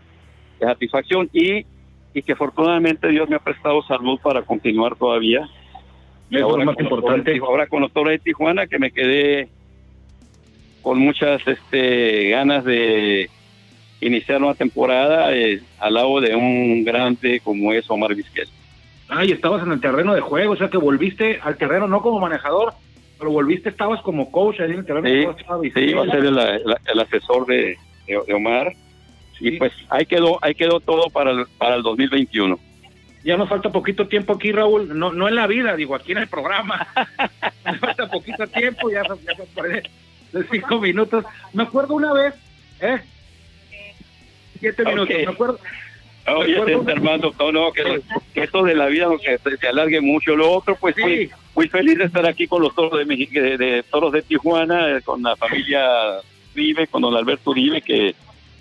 de 0.61 0.66
satisfacción 0.66 1.31
y, 1.33 1.64
y 2.12 2.22
que 2.22 2.33
afortunadamente 2.33 3.09
Dios 3.09 3.29
me 3.29 3.37
ha 3.37 3.38
prestado 3.38 3.83
salud 3.85 4.18
para 4.22 4.42
continuar 4.42 4.96
todavía. 4.96 5.48
Eso 6.31 6.50
es 6.50 6.57
lo 6.59 6.64
más 6.64 6.81
importante. 6.81 7.31
De- 7.33 7.38
ahora 7.38 7.66
con 7.68 7.81
los 7.83 7.92
Toros 7.92 8.11
de 8.11 8.18
Tijuana, 8.18 8.66
que 8.66 8.79
me 8.79 8.90
quedé 8.90 9.48
con 10.83 10.98
muchas 10.98 11.40
este, 11.46 12.31
ganas 12.31 12.64
de 12.64 13.31
iniciar 14.00 14.42
una 14.42 14.55
temporada 14.55 15.35
eh, 15.35 15.61
al 15.79 15.94
lado 15.94 16.20
de 16.20 16.35
un 16.35 16.85
grande 16.85 17.40
como 17.42 17.72
es 17.72 17.88
Omar 17.90 18.14
Vizquel. 18.14 18.48
Ay, 19.09 19.33
estabas 19.33 19.62
en 19.62 19.72
el 19.72 19.81
terreno 19.81 20.14
de 20.14 20.20
juego, 20.20 20.53
o 20.53 20.57
sea 20.57 20.68
que 20.68 20.77
volviste 20.77 21.38
al 21.42 21.57
terreno 21.57 21.87
no 21.87 22.03
como 22.03 22.20
manejador, 22.20 22.72
pero 23.18 23.31
volviste, 23.31 23.68
estabas 23.68 24.03
como 24.03 24.31
coach 24.31 24.61
ahí 24.61 24.72
en 24.72 24.79
el 24.81 24.85
terreno 24.87 25.09
de 25.09 25.14
Sí, 25.14 25.22
juego. 25.24 25.38
estaba 25.38 25.62
sí, 25.62 25.70
iba 25.90 26.03
a 26.03 26.07
ser 26.11 26.24
el, 26.24 26.38
el- 26.38 26.77
el 26.92 27.00
asesor 27.00 27.46
de, 27.46 27.77
de- 28.07 28.22
de 28.27 28.35
Omar. 28.35 28.72
Y 29.40 29.52
pues 29.58 29.72
ahí 29.88 30.06
quedó, 30.06 30.38
ahí 30.42 30.54
quedó 30.54 30.80
todo 30.80 31.10
para 31.10 31.30
el, 31.32 31.46
para 31.58 31.76
el 31.76 31.82
2021. 31.82 32.58
Ya 33.24 33.36
nos 33.36 33.48
falta 33.48 33.72
poquito 33.72 34.06
tiempo 34.06 34.34
aquí, 34.34 34.52
Raúl. 34.52 34.96
No, 34.98 35.12
no 35.12 35.28
en 35.28 35.34
la 35.34 35.46
vida, 35.46 35.74
digo, 35.76 35.94
aquí 35.94 36.12
en 36.12 36.18
el 36.18 36.28
programa. 36.28 36.86
nos 37.64 37.78
falta 37.78 38.10
poquito 38.10 38.46
tiempo, 38.46 38.90
ya, 38.90 39.02
ya 39.02 39.82
cinco 40.50 40.80
minutos. 40.80 41.24
Me 41.52 41.62
acuerdo 41.62 41.94
una 41.94 42.12
vez, 42.12 42.34
¿eh? 42.80 43.00
Siete 44.60 44.84
minutos, 44.84 45.16
me 45.16 45.32
acuerdo. 45.32 45.58
Oye, 46.26 46.58
Armando, 46.90 47.34
no, 47.38 47.52
no, 47.52 47.72
que, 47.72 48.00
que 48.32 48.44
esto 48.44 48.62
de 48.62 48.74
la 48.74 48.86
vida 48.86 49.06
no, 49.06 49.18
que 49.18 49.36
se, 49.38 49.56
se 49.58 49.68
alargue 49.68 50.00
mucho. 50.00 50.34
Lo 50.36 50.50
otro, 50.52 50.76
pues 50.76 50.94
Sí. 50.94 51.02
muy, 51.02 51.30
muy 51.54 51.68
feliz 51.68 51.98
de 51.98 52.04
estar 52.04 52.26
aquí 52.26 52.46
con 52.46 52.62
los 52.62 52.74
toros 52.74 52.98
de, 52.98 53.04
de 53.58 53.84
toros 53.90 54.12
de 54.12 54.22
Tijuana, 54.22 54.96
eh, 54.96 55.02
con 55.02 55.22
la 55.22 55.36
familia 55.36 55.84
Uribe, 56.54 56.86
con 56.86 57.02
don 57.02 57.14
Alberto 57.14 57.50
Uribe, 57.50 57.82
que, 57.82 58.14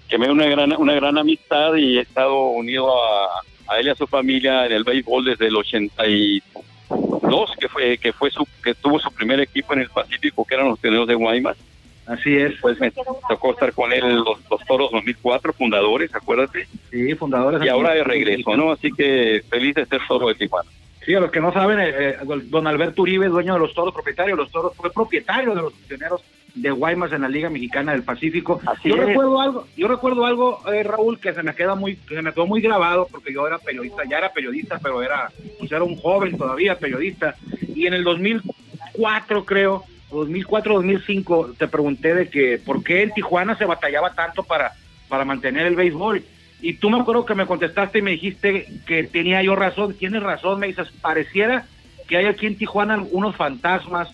que 0.09 0.17
me 0.17 0.27
da 0.27 0.31
una 0.33 0.45
gran, 0.47 0.73
una 0.77 0.93
gran 0.93 1.17
amistad 1.17 1.75
y 1.75 1.97
he 1.97 2.01
estado 2.01 2.35
unido 2.49 2.91
a, 3.03 3.41
a 3.67 3.79
él 3.79 3.87
y 3.87 3.89
a 3.89 3.95
su 3.95 4.05
familia 4.07 4.65
en 4.65 4.71
el 4.73 4.83
béisbol 4.83 5.25
desde 5.25 5.47
el 5.47 5.55
82, 5.55 7.51
que 7.59 7.69
fue 7.69 7.97
que 7.97 8.13
fue 8.13 8.29
su 8.31 8.45
que 8.63 8.73
tuvo 8.75 8.99
su 8.99 9.11
primer 9.11 9.39
equipo 9.39 9.73
en 9.73 9.79
el 9.81 9.89
Pacífico, 9.89 10.45
que 10.45 10.55
eran 10.55 10.69
los 10.69 10.79
Teneros 10.79 11.07
de 11.07 11.15
Guaymas. 11.15 11.57
Así 12.05 12.35
es. 12.35 12.53
Pues 12.61 12.77
me 12.81 12.91
tocó 12.91 13.51
estar 13.51 13.71
con 13.73 13.93
él 13.93 14.17
los, 14.17 14.37
los 14.51 14.65
toros 14.67 14.91
2004, 14.91 15.53
fundadores, 15.53 16.13
acuérdate 16.13 16.67
Sí, 16.91 17.15
fundadores. 17.15 17.63
y 17.65 17.69
ahora 17.69 17.93
de 17.93 18.03
regreso, 18.03 18.57
¿no? 18.57 18.71
Así 18.73 18.91
que 18.91 19.41
feliz 19.49 19.75
de 19.75 19.85
ser 19.85 20.01
toro 20.07 20.27
de 20.27 20.35
Tijuana. 20.35 20.69
Sí, 21.05 21.13
a 21.15 21.19
los 21.21 21.31
que 21.31 21.39
no 21.41 21.51
saben, 21.53 21.79
eh, 21.79 21.91
eh, 21.97 22.17
don 22.45 22.67
Alberto 22.67 23.01
Uribe, 23.01 23.27
dueño 23.27 23.53
de 23.53 23.59
los 23.59 23.73
toros, 23.73 23.93
propietario 23.93 24.35
de 24.35 24.41
los 24.43 24.51
toros, 24.51 24.73
fue 24.75 24.91
propietario 24.91 25.53
de 25.55 25.61
los 25.61 25.73
funcionarios 25.73 26.21
de 26.55 26.71
Guaymas 26.71 27.11
en 27.11 27.21
la 27.21 27.29
Liga 27.29 27.49
Mexicana 27.49 27.93
del 27.93 28.03
Pacífico. 28.03 28.61
Así 28.65 28.89
yo 28.89 28.95
es. 28.95 29.07
recuerdo 29.07 29.41
algo, 29.41 29.67
yo 29.75 29.87
recuerdo 29.87 30.25
algo, 30.25 30.61
eh, 30.71 30.83
Raúl, 30.83 31.19
que 31.19 31.33
se 31.33 31.43
me 31.43 31.55
queda 31.55 31.75
muy, 31.75 31.95
que 31.95 32.15
se 32.15 32.21
me 32.21 32.31
quedó 32.31 32.45
muy 32.45 32.61
grabado, 32.61 33.07
porque 33.11 33.33
yo 33.33 33.47
era 33.47 33.57
periodista, 33.57 34.03
ya 34.09 34.19
era 34.19 34.31
periodista, 34.31 34.79
pero 34.81 35.01
era, 35.01 35.31
pues 35.59 35.71
era 35.71 35.83
un 35.83 35.95
joven 35.95 36.37
todavía 36.37 36.77
periodista, 36.77 37.35
y 37.75 37.87
en 37.87 37.93
el 37.93 38.03
2004 38.03 39.45
creo, 39.45 39.83
2004, 40.11 40.75
2005, 40.75 41.55
te 41.57 41.67
pregunté 41.67 42.13
de 42.13 42.29
que 42.29 42.59
por 42.63 42.83
qué 42.83 43.01
en 43.01 43.13
Tijuana 43.13 43.57
se 43.57 43.65
batallaba 43.65 44.13
tanto 44.13 44.43
para, 44.43 44.73
para 45.09 45.25
mantener 45.25 45.65
el 45.65 45.75
béisbol. 45.75 46.23
Y 46.61 46.73
tú 46.75 46.89
me 46.89 46.99
acuerdo 46.99 47.25
que 47.25 47.35
me 47.35 47.47
contestaste 47.47 47.99
y 47.99 48.03
me 48.03 48.11
dijiste 48.11 48.67
que 48.85 49.03
tenía 49.03 49.41
yo 49.41 49.55
razón. 49.55 49.95
Tienes 49.95 50.23
razón, 50.23 50.59
me 50.59 50.67
dices, 50.67 50.87
pareciera 51.01 51.65
que 52.07 52.17
hay 52.17 52.25
aquí 52.25 52.45
en 52.45 52.57
Tijuana 52.57 53.03
unos 53.11 53.35
fantasmas 53.35 54.13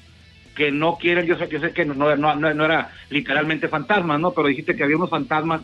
que 0.60 0.74
no 0.74 0.98
quieren, 0.98 1.26
yo 1.26 1.38
sé, 1.38 1.48
yo 1.48 1.62
sé 1.62 1.72
que 1.72 1.86
no, 1.86 2.12
era 2.12 2.92
literalmente 3.10 3.70
fantasmas, 3.70 4.20
¿no? 4.20 4.32
Pero 4.32 4.50
dijiste 4.50 4.76
que 4.76 4.84
había 4.84 4.98
unos 4.98 5.10
fantasmas 5.10 5.62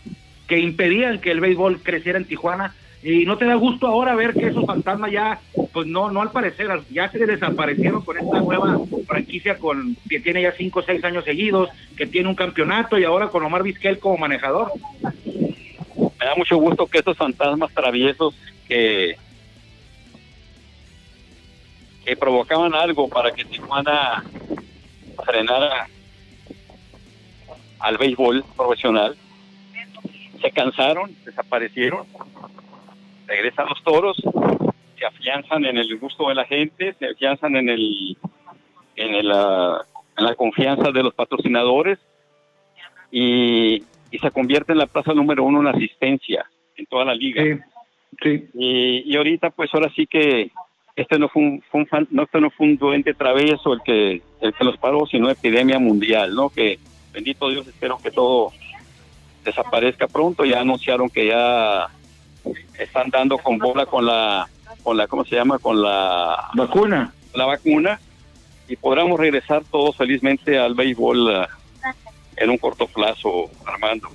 que 0.47 0.57
impedían 0.57 1.19
que 1.19 1.31
el 1.31 1.41
béisbol 1.41 1.81
creciera 1.83 2.17
en 2.17 2.23
Tijuana. 2.23 2.73
Y 3.03 3.25
no 3.25 3.37
te 3.37 3.43
da 3.43 3.55
gusto 3.55 3.87
ahora 3.87 4.15
ver 4.15 4.33
que 4.33 4.47
esos 4.47 4.65
fantasmas 4.65 5.11
ya, 5.11 5.41
pues 5.73 5.85
no, 5.85 6.09
no 6.09 6.21
al 6.21 6.31
parecer, 6.31 6.69
ya 6.91 7.11
se 7.11 7.25
desaparecieron 7.25 8.05
con 8.05 8.17
esta 8.17 8.39
nueva 8.39 8.79
franquicia 9.05 9.57
con 9.57 9.97
que 10.09 10.21
tiene 10.21 10.43
ya 10.43 10.53
cinco 10.53 10.79
o 10.79 10.83
seis 10.83 11.03
años 11.03 11.25
seguidos, 11.25 11.69
que 11.97 12.07
tiene 12.07 12.29
un 12.29 12.35
campeonato 12.35 12.97
y 12.97 13.03
ahora 13.03 13.27
con 13.27 13.43
Omar 13.43 13.63
Vizquel 13.63 13.99
como 13.99 14.17
manejador. 14.17 14.71
Me 15.97 16.25
da 16.25 16.35
mucho 16.37 16.55
gusto 16.55 16.87
que 16.87 16.99
estos 16.99 17.17
fantasmas 17.17 17.73
traviesos 17.73 18.33
que, 18.65 19.17
que 22.05 22.15
provocaban 22.15 22.73
algo 22.73 23.09
para 23.09 23.33
que 23.33 23.43
Tijuana 23.43 24.23
frenara 25.23 25.87
al 27.79 27.97
béisbol 27.97 28.43
profesional 28.55 29.15
se 30.41 30.51
cansaron, 30.51 31.15
desaparecieron, 31.25 32.05
regresan 33.27 33.67
los 33.67 33.81
toros, 33.83 34.17
se 34.97 35.05
afianzan 35.05 35.65
en 35.65 35.77
el 35.77 35.97
gusto 35.97 36.29
de 36.29 36.35
la 36.35 36.45
gente, 36.45 36.93
se 36.99 37.07
afianzan 37.07 37.55
en 37.55 37.69
el 37.69 38.17
en, 38.95 39.27
la, 39.27 39.85
confianza 40.37 40.91
de 40.91 41.03
los 41.03 41.13
patrocinadores 41.13 41.99
y, 43.11 43.83
se 44.21 44.31
convierte 44.31 44.71
en 44.71 44.77
la 44.77 44.87
plaza 44.87 45.13
número 45.13 45.43
uno 45.43 45.59
en 45.59 45.67
asistencia 45.75 46.45
en 46.77 46.85
toda 46.85 47.03
la 47.03 47.13
liga. 47.13 47.43
Sí, 48.23 48.45
Y, 48.53 49.17
ahorita 49.17 49.49
pues 49.49 49.69
ahora 49.73 49.91
sí 49.93 50.07
que 50.07 50.51
este 50.95 51.19
no 51.19 51.29
fue 51.29 51.43
un, 51.43 51.63
no, 52.09 52.23
este 52.23 52.39
no 52.39 52.49
fue 52.51 52.67
un 52.67 52.77
duende 52.77 53.13
travieso 53.13 53.73
el 53.73 53.81
que 53.83 54.21
el 54.41 54.53
que 54.53 54.63
los 54.63 54.77
paró, 54.77 55.05
sino 55.05 55.29
epidemia 55.29 55.79
mundial, 55.79 56.33
¿no? 56.33 56.49
Que 56.49 56.79
bendito 57.11 57.49
Dios, 57.49 57.67
espero 57.67 57.97
que 58.01 58.11
todo 58.11 58.51
desaparezca 59.43 60.07
pronto. 60.07 60.45
Ya 60.45 60.61
anunciaron 60.61 61.09
que 61.09 61.27
ya 61.27 61.87
están 62.79 63.09
dando 63.09 63.37
con 63.37 63.57
bola 63.57 63.85
con 63.85 64.05
la, 64.05 64.47
con 64.83 64.97
la, 64.97 65.07
¿cómo 65.07 65.25
se 65.25 65.35
llama? 65.35 65.59
Con 65.59 65.81
la 65.81 66.49
vacuna. 66.53 67.13
La 67.33 67.45
vacuna 67.45 67.99
y 68.67 68.75
podamos 68.75 69.19
regresar 69.19 69.63
todos 69.69 69.95
felizmente 69.95 70.57
al 70.57 70.73
béisbol 70.73 71.31
eh, 71.31 71.47
en 72.37 72.49
un 72.49 72.57
corto 72.57 72.87
plazo, 72.87 73.49
Armando. 73.65 74.09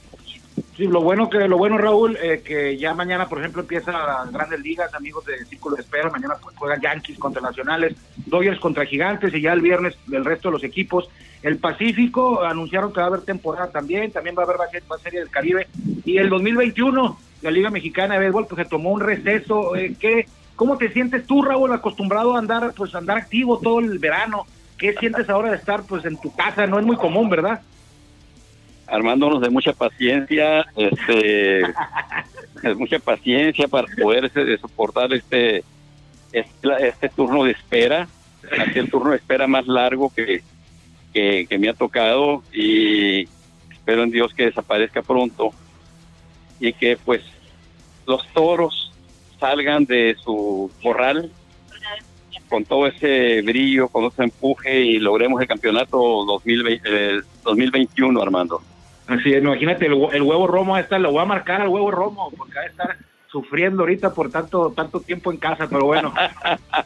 Sí, 0.80 0.86
lo 0.86 1.02
bueno 1.02 1.28
que 1.28 1.46
lo 1.46 1.58
bueno 1.58 1.76
Raúl 1.76 2.16
eh, 2.22 2.40
que 2.42 2.78
ya 2.78 2.94
mañana 2.94 3.28
por 3.28 3.38
ejemplo 3.38 3.60
empieza 3.60 3.92
las 3.92 4.32
Grandes 4.32 4.60
Ligas, 4.60 4.94
amigos 4.94 5.26
de 5.26 5.44
Círculo 5.44 5.76
de 5.76 5.82
Espera, 5.82 6.08
mañana 6.08 6.36
juegan 6.54 6.80
Yankees 6.80 7.18
contra 7.18 7.42
Nacionales, 7.42 7.94
Dodgers 8.24 8.58
contra 8.58 8.86
Gigantes 8.86 9.34
y 9.34 9.42
ya 9.42 9.52
el 9.52 9.60
viernes 9.60 9.98
el 10.10 10.24
resto 10.24 10.48
de 10.48 10.52
los 10.52 10.64
equipos. 10.64 11.10
El 11.42 11.58
Pacífico 11.58 12.42
anunciaron 12.42 12.94
que 12.94 13.00
va 13.00 13.04
a 13.04 13.08
haber 13.08 13.20
temporada 13.20 13.70
también, 13.70 14.10
también 14.10 14.34
va 14.34 14.44
a 14.44 14.46
haber 14.46 14.56
la 14.56 14.96
serie 14.96 15.20
del 15.20 15.28
Caribe 15.28 15.68
y 16.06 16.16
el 16.16 16.30
2021 16.30 17.18
la 17.42 17.50
Liga 17.50 17.68
Mexicana 17.68 18.14
de 18.14 18.20
Béisbol 18.20 18.46
pues 18.46 18.62
se 18.62 18.70
tomó 18.70 18.92
un 18.92 19.00
receso. 19.00 19.76
Eh, 19.76 19.96
¿qué, 20.00 20.28
¿Cómo 20.56 20.78
te 20.78 20.90
sientes 20.94 21.26
tú, 21.26 21.42
Raúl, 21.42 21.74
acostumbrado 21.74 22.36
a 22.36 22.38
andar 22.38 22.72
pues 22.74 22.94
andar 22.94 23.18
activo 23.18 23.58
todo 23.58 23.80
el 23.80 23.98
verano? 23.98 24.46
¿Qué 24.78 24.94
sientes 24.94 25.28
ahora 25.28 25.50
de 25.50 25.58
estar 25.58 25.82
pues 25.82 26.06
en 26.06 26.18
tu 26.18 26.34
casa? 26.34 26.66
No 26.66 26.78
es 26.78 26.86
muy 26.86 26.96
común, 26.96 27.28
¿verdad? 27.28 27.60
Armándonos 28.90 29.40
de 29.40 29.50
mucha 29.50 29.72
paciencia, 29.72 30.66
este, 30.76 31.60
es 32.62 32.76
mucha 32.76 32.98
paciencia 32.98 33.68
para 33.68 33.86
poder 34.00 34.26
este, 34.26 34.58
soportar 34.58 35.12
este, 35.14 35.64
este, 36.32 36.88
este, 36.88 37.08
turno 37.08 37.44
de 37.44 37.52
espera, 37.52 38.08
este 38.42 38.80
el 38.80 38.90
turno 38.90 39.10
de 39.10 39.16
espera 39.16 39.46
más 39.46 39.66
largo 39.66 40.12
que, 40.14 40.42
que, 41.12 41.58
me 41.58 41.68
ha 41.68 41.74
tocado 41.74 42.42
y 42.52 43.28
espero 43.70 44.02
en 44.02 44.10
Dios 44.10 44.34
que 44.34 44.46
desaparezca 44.46 45.02
pronto 45.02 45.52
y 46.58 46.72
que 46.72 46.96
pues 46.96 47.22
los 48.06 48.26
toros 48.32 48.92
salgan 49.38 49.84
de 49.86 50.16
su 50.22 50.70
corral 50.82 51.30
con 52.48 52.64
todo 52.64 52.88
ese 52.88 53.40
brillo, 53.42 53.88
con 53.88 54.04
ese 54.06 54.24
empuje 54.24 54.80
y 54.80 54.98
logremos 54.98 55.40
el 55.40 55.46
campeonato 55.46 56.24
2020, 56.26 57.22
2021, 57.44 58.20
Armando. 58.20 58.60
Así 59.10 59.32
es, 59.32 59.42
imagínate, 59.42 59.86
el, 59.86 59.94
huevo 59.94 60.46
romo 60.46 60.78
esta 60.78 60.96
lo 60.96 61.10
voy 61.10 61.22
a 61.22 61.24
marcar 61.24 61.60
al 61.60 61.68
huevo 61.68 61.90
romo, 61.90 62.32
porque 62.36 62.54
va 62.54 62.60
a 62.60 62.66
estar 62.66 62.96
sufriendo 63.26 63.82
ahorita 63.82 64.14
por 64.14 64.30
tanto 64.30 64.70
tanto 64.70 65.00
tiempo 65.00 65.32
en 65.32 65.38
casa, 65.38 65.68
pero 65.68 65.86
bueno. 65.86 66.14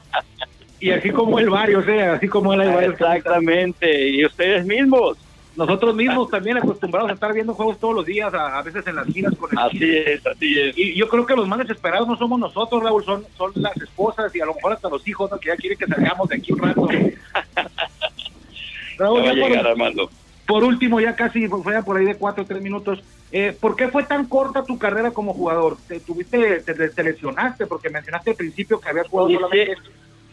y 0.81 0.91
así 0.91 1.11
como 1.11 1.39
el 1.39 1.51
barrio, 1.51 1.81
o 1.81 1.83
sea, 1.83 2.15
así 2.15 2.27
como 2.27 2.55
él 2.55 2.63
hay 2.63 2.75
varios. 2.75 2.95
Exactamente, 2.95 4.09
y 4.09 4.25
ustedes 4.25 4.65
mismos. 4.65 5.19
Nosotros 5.55 5.95
mismos 5.95 6.31
también 6.31 6.57
acostumbrados 6.57 7.11
a 7.11 7.15
estar 7.15 7.33
viendo 7.33 7.55
juegos 7.55 7.79
todos 7.79 7.95
los 7.95 8.07
días, 8.07 8.33
a, 8.33 8.61
veces 8.63 8.85
en 8.89 8.97
las 8.97 9.07
giras 9.07 9.37
con 9.37 9.51
el 9.53 9.59
Así 9.59 9.99
es, 9.99 10.27
así 10.27 10.59
es. 10.59 10.77
Y 10.77 10.97
yo 10.97 11.09
creo 11.09 11.27
que 11.27 11.37
los 11.37 11.47
más 11.47 11.61
desesperados 11.61 12.09
no 12.09 12.17
somos 12.17 12.41
nosotros, 12.41 12.83
Raúl, 12.83 13.05
son, 13.05 13.25
son 13.37 13.53
las 13.55 13.77
esposas 13.77 14.35
y 14.35 14.41
a 14.41 14.47
lo 14.47 14.55
mejor 14.55 14.73
hasta 14.73 14.89
los 14.89 15.07
hijos, 15.07 15.31
que 15.41 15.51
ya 15.51 15.57
quieren 15.57 15.79
que 15.79 15.87
salgamos 15.87 16.29
de 16.29 16.37
aquí 16.37 16.55
un 16.55 16.59
rato. 16.59 16.89
Raúl, 18.99 19.25
va 19.25 19.31
a 19.31 19.35
llegar, 19.35 19.67
Armando 19.67 20.11
por 20.46 20.62
último, 20.62 21.00
ya 21.00 21.16
casi 21.16 21.48
fue 21.48 21.83
por 21.83 21.96
ahí 21.96 22.04
de 22.04 22.16
cuatro 22.16 22.44
o 22.44 22.46
tres 22.46 22.62
minutos. 22.62 23.02
Eh, 23.33 23.57
¿Por 23.59 23.76
qué 23.76 23.88
fue 23.88 24.04
tan 24.04 24.26
corta 24.26 24.62
tu 24.62 24.78
carrera 24.78 25.11
como 25.11 25.33
jugador? 25.33 25.78
¿Te, 25.88 26.00
tuviste, 26.00 26.61
te, 26.61 27.02
lesionaste? 27.02 27.66
Porque 27.66 27.88
mencionaste 27.88 28.30
al 28.30 28.37
principio 28.37 28.78
que 28.78 28.90
habías 28.90 29.09
jugado 29.09 29.30
solamente 29.30 29.74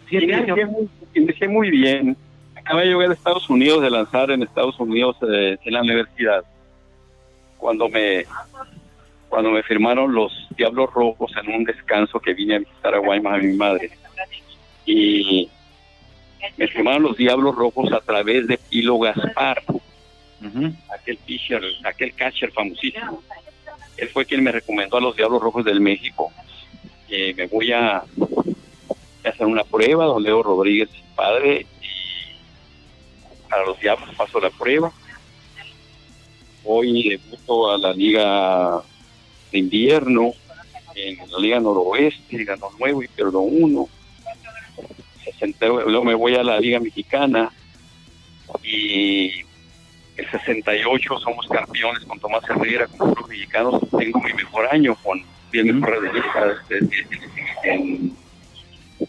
siete 0.09 0.33
años. 0.33 0.59
Inicié 1.13 1.47
muy, 1.47 1.71
bien. 1.71 2.17
Acabé 2.55 2.81
de 2.81 2.87
llegar 2.89 3.09
a 3.09 3.13
Estados 3.13 3.49
Unidos, 3.49 3.81
de 3.81 3.89
lanzar 3.89 4.31
en 4.31 4.43
Estados 4.43 4.77
Unidos 4.79 5.15
eh, 5.27 5.57
en 5.63 5.73
la 5.73 5.81
universidad. 5.81 6.43
Cuando 7.57 7.87
me 7.87 8.25
cuando 9.29 9.49
me 9.51 9.63
firmaron 9.63 10.13
los 10.13 10.33
Diablos 10.57 10.93
Rojos 10.93 11.31
en 11.41 11.55
un 11.55 11.63
descanso 11.63 12.19
que 12.19 12.33
vine 12.33 12.55
a 12.55 12.59
visitar 12.59 12.93
a 12.93 12.97
Guaymas 12.97 13.35
a 13.35 13.37
mi 13.37 13.55
madre. 13.55 13.91
Y 14.85 15.49
me 16.57 16.67
firmaron 16.67 17.03
los 17.03 17.15
Diablos 17.15 17.55
Rojos 17.55 17.93
a 17.93 18.01
través 18.01 18.45
de 18.47 18.57
Pilo 18.57 18.99
Gaspar 18.99 19.63
aquel 20.89 21.17
pitcher, 21.17 21.61
aquel 21.83 22.13
catcher 22.13 22.51
famosísimo. 22.51 23.23
Él 23.97 24.09
fue 24.09 24.25
quien 24.25 24.43
me 24.43 24.51
recomendó 24.51 24.97
a 24.97 25.01
los 25.01 25.15
Diablos 25.15 25.41
Rojos 25.41 25.65
del 25.65 25.79
México. 25.79 26.31
me 27.09 27.47
voy 27.47 27.71
a, 27.71 28.03
hacer 29.23 29.45
una 29.45 29.63
prueba, 29.63 30.05
don 30.05 30.23
Leo 30.23 30.41
Rodríguez, 30.41 30.89
padre, 31.15 31.67
y 31.81 33.49
para 33.49 33.65
los 33.65 33.79
Diablos 33.79 34.09
paso 34.15 34.39
la 34.39 34.49
prueba. 34.49 34.91
Hoy 36.63 37.09
debuto 37.09 37.71
a 37.71 37.77
la 37.77 37.93
Liga 37.93 38.81
de 39.51 39.57
Invierno, 39.59 40.33
en 40.95 41.17
la 41.29 41.39
Liga 41.39 41.59
Noroeste, 41.59 42.43
ganó 42.43 42.69
nuevo 42.79 43.03
y 43.03 43.07
perdón 43.07 43.45
uno. 43.49 43.89
Luego 45.59 46.03
me 46.03 46.15
voy 46.15 46.35
a 46.35 46.43
la 46.43 46.59
Liga 46.59 46.79
Mexicana 46.79 47.51
y 48.63 49.43
el 50.21 50.29
68 50.29 51.19
somos 51.19 51.47
campeones 51.47 52.05
con 52.05 52.19
Tomás 52.19 52.43
Herrera, 52.47 52.87
con 52.87 53.09
los 53.09 53.27
mexicanos. 53.27 53.81
Tengo 53.97 54.19
mi 54.21 54.33
mejor 54.33 54.67
año 54.71 54.95
con 55.03 55.21
bien 55.51 55.79
mejor 55.79 55.99
en, 57.63 58.15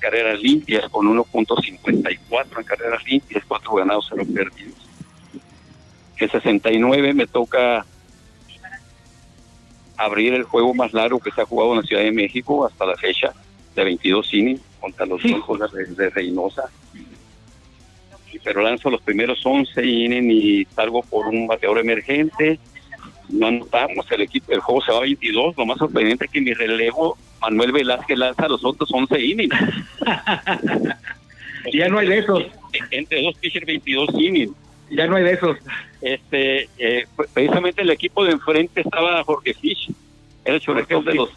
carreras 0.00 0.40
limpias, 0.40 0.88
con 0.88 1.06
1.54 1.06 2.58
en 2.58 2.64
carreras 2.64 3.04
limpias, 3.04 3.44
cuatro 3.46 3.74
ganados, 3.74 4.06
cero 4.08 4.24
perdidos. 4.34 4.88
El 6.16 6.30
69 6.30 7.12
me 7.12 7.26
toca 7.26 7.84
abrir 9.96 10.34
el 10.34 10.44
juego 10.44 10.72
más 10.74 10.92
largo 10.92 11.20
que 11.20 11.30
se 11.30 11.42
ha 11.42 11.44
jugado 11.44 11.72
en 11.72 11.80
la 11.80 11.84
Ciudad 11.84 12.02
de 12.02 12.12
México 12.12 12.64
hasta 12.64 12.86
la 12.86 12.96
fecha, 12.96 13.32
de 13.74 13.84
22 13.84 14.34
innings 14.34 14.60
contra 14.80 15.06
los 15.06 15.24
hijos 15.24 15.58
de 15.96 16.10
Reynosa 16.10 16.70
pero 18.38 18.62
lanzo 18.62 18.90
los 18.90 19.02
primeros 19.02 19.44
11 19.44 19.84
innings 19.84 20.32
y 20.32 20.64
salgo 20.74 21.02
por 21.02 21.26
un 21.28 21.46
bateador 21.46 21.78
emergente. 21.78 22.58
No 23.28 23.46
anotamos, 23.46 24.10
el 24.10 24.22
equipo, 24.22 24.52
el 24.52 24.60
juego 24.60 24.82
se 24.82 24.92
va 24.92 24.98
a 24.98 25.02
22. 25.02 25.56
Lo 25.56 25.66
más 25.66 25.78
sorprendente 25.78 26.26
es 26.26 26.30
que 26.30 26.40
mi 26.40 26.52
relevo, 26.52 27.16
Manuel 27.40 27.72
Velázquez, 27.72 28.18
lanza 28.18 28.48
los 28.48 28.64
otros 28.64 28.90
11 28.92 29.20
innings. 29.20 29.56
ya 31.72 31.88
no 31.88 31.98
hay 31.98 32.08
de 32.08 32.18
esos. 32.18 32.44
Entre 32.90 33.22
dos 33.22 33.36
pitchers, 33.38 33.66
22 33.66 34.10
innings. 34.14 34.52
Ya 34.90 35.06
no 35.06 35.16
hay 35.16 35.24
de 35.24 35.32
esos. 35.32 35.56
Este, 36.02 36.68
eh, 36.78 37.06
precisamente 37.32 37.82
el 37.82 37.90
equipo 37.90 38.24
de 38.24 38.32
enfrente 38.32 38.80
estaba 38.80 39.22
Jorge 39.24 39.54
Fish, 39.54 39.90
era 40.44 40.56
el 40.56 40.60
chorrejeo 40.60 41.02
de 41.02 41.14
los 41.14 41.30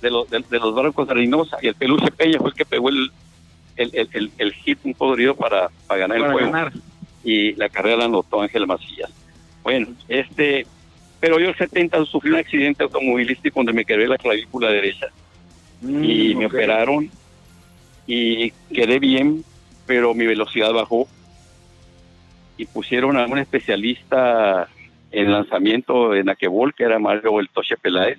de 0.00 0.10
los 0.10 0.30
de, 0.30 0.58
los 0.58 0.74
barcos 0.74 1.06
de 1.06 1.14
Reynosa 1.14 1.58
y 1.62 1.68
el 1.68 1.74
Peluche 1.74 2.10
Peña 2.10 2.38
fue 2.38 2.50
el 2.50 2.54
que 2.54 2.64
pegó 2.64 2.88
el, 2.88 3.10
el, 3.76 3.90
el, 3.92 4.30
el, 4.38 4.52
hit 4.52 4.78
un 4.84 4.94
podrido 4.94 5.34
para, 5.34 5.70
para 5.86 6.00
ganar 6.00 6.18
el 6.18 6.32
juego. 6.32 6.52
Y 7.24 7.52
la 7.54 7.68
carrera 7.68 7.98
la 7.98 8.04
anotó 8.06 8.42
Ángel 8.42 8.66
Macías. 8.66 9.10
Bueno, 9.62 9.88
este, 10.08 10.66
pero 11.20 11.38
yo 11.38 11.48
el 11.48 11.56
70 11.56 12.04
sufrí 12.06 12.30
un 12.30 12.36
accidente 12.36 12.82
automovilístico 12.82 13.60
donde 13.60 13.72
me 13.72 13.84
quedé 13.84 14.08
la 14.08 14.18
clavícula 14.18 14.70
derecha. 14.70 15.06
Mm, 15.80 16.04
y 16.04 16.34
me 16.34 16.46
operaron 16.46 17.10
y 18.06 18.50
quedé 18.72 18.98
bien, 18.98 19.44
pero 19.86 20.14
mi 20.14 20.26
velocidad 20.26 20.72
bajó. 20.72 21.08
Y 22.56 22.66
pusieron 22.66 23.16
a 23.16 23.26
un 23.26 23.38
especialista 23.38 24.68
en 25.10 25.30
lanzamiento 25.30 26.14
en 26.14 26.28
Aquebol, 26.28 26.74
que 26.74 26.84
era 26.84 26.98
Mario 26.98 27.38
El 27.40 27.48
Toche 27.48 27.76
Peláez, 27.76 28.18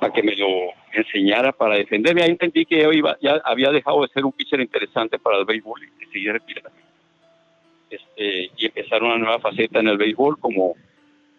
para 0.00 0.12
que 0.12 0.22
me 0.22 0.36
lo 0.36 0.46
enseñara 0.92 1.52
para 1.52 1.76
defenderme. 1.76 2.22
Ahí 2.22 2.30
entendí 2.30 2.66
que 2.66 2.82
yo 2.82 2.92
iba, 2.92 3.16
ya 3.20 3.40
había 3.44 3.70
dejado 3.70 4.02
de 4.02 4.08
ser 4.08 4.24
un 4.24 4.32
pitcher 4.32 4.60
interesante 4.60 5.18
para 5.18 5.38
el 5.38 5.44
béisbol 5.44 5.80
y 5.84 6.06
seguir 6.12 6.32
retirando. 6.32 6.70
Este, 7.90 8.50
y 8.56 8.66
empezar 8.66 9.02
una 9.02 9.18
nueva 9.18 9.38
faceta 9.38 9.80
en 9.80 9.88
el 9.88 9.96
béisbol 9.96 10.38
como, 10.38 10.74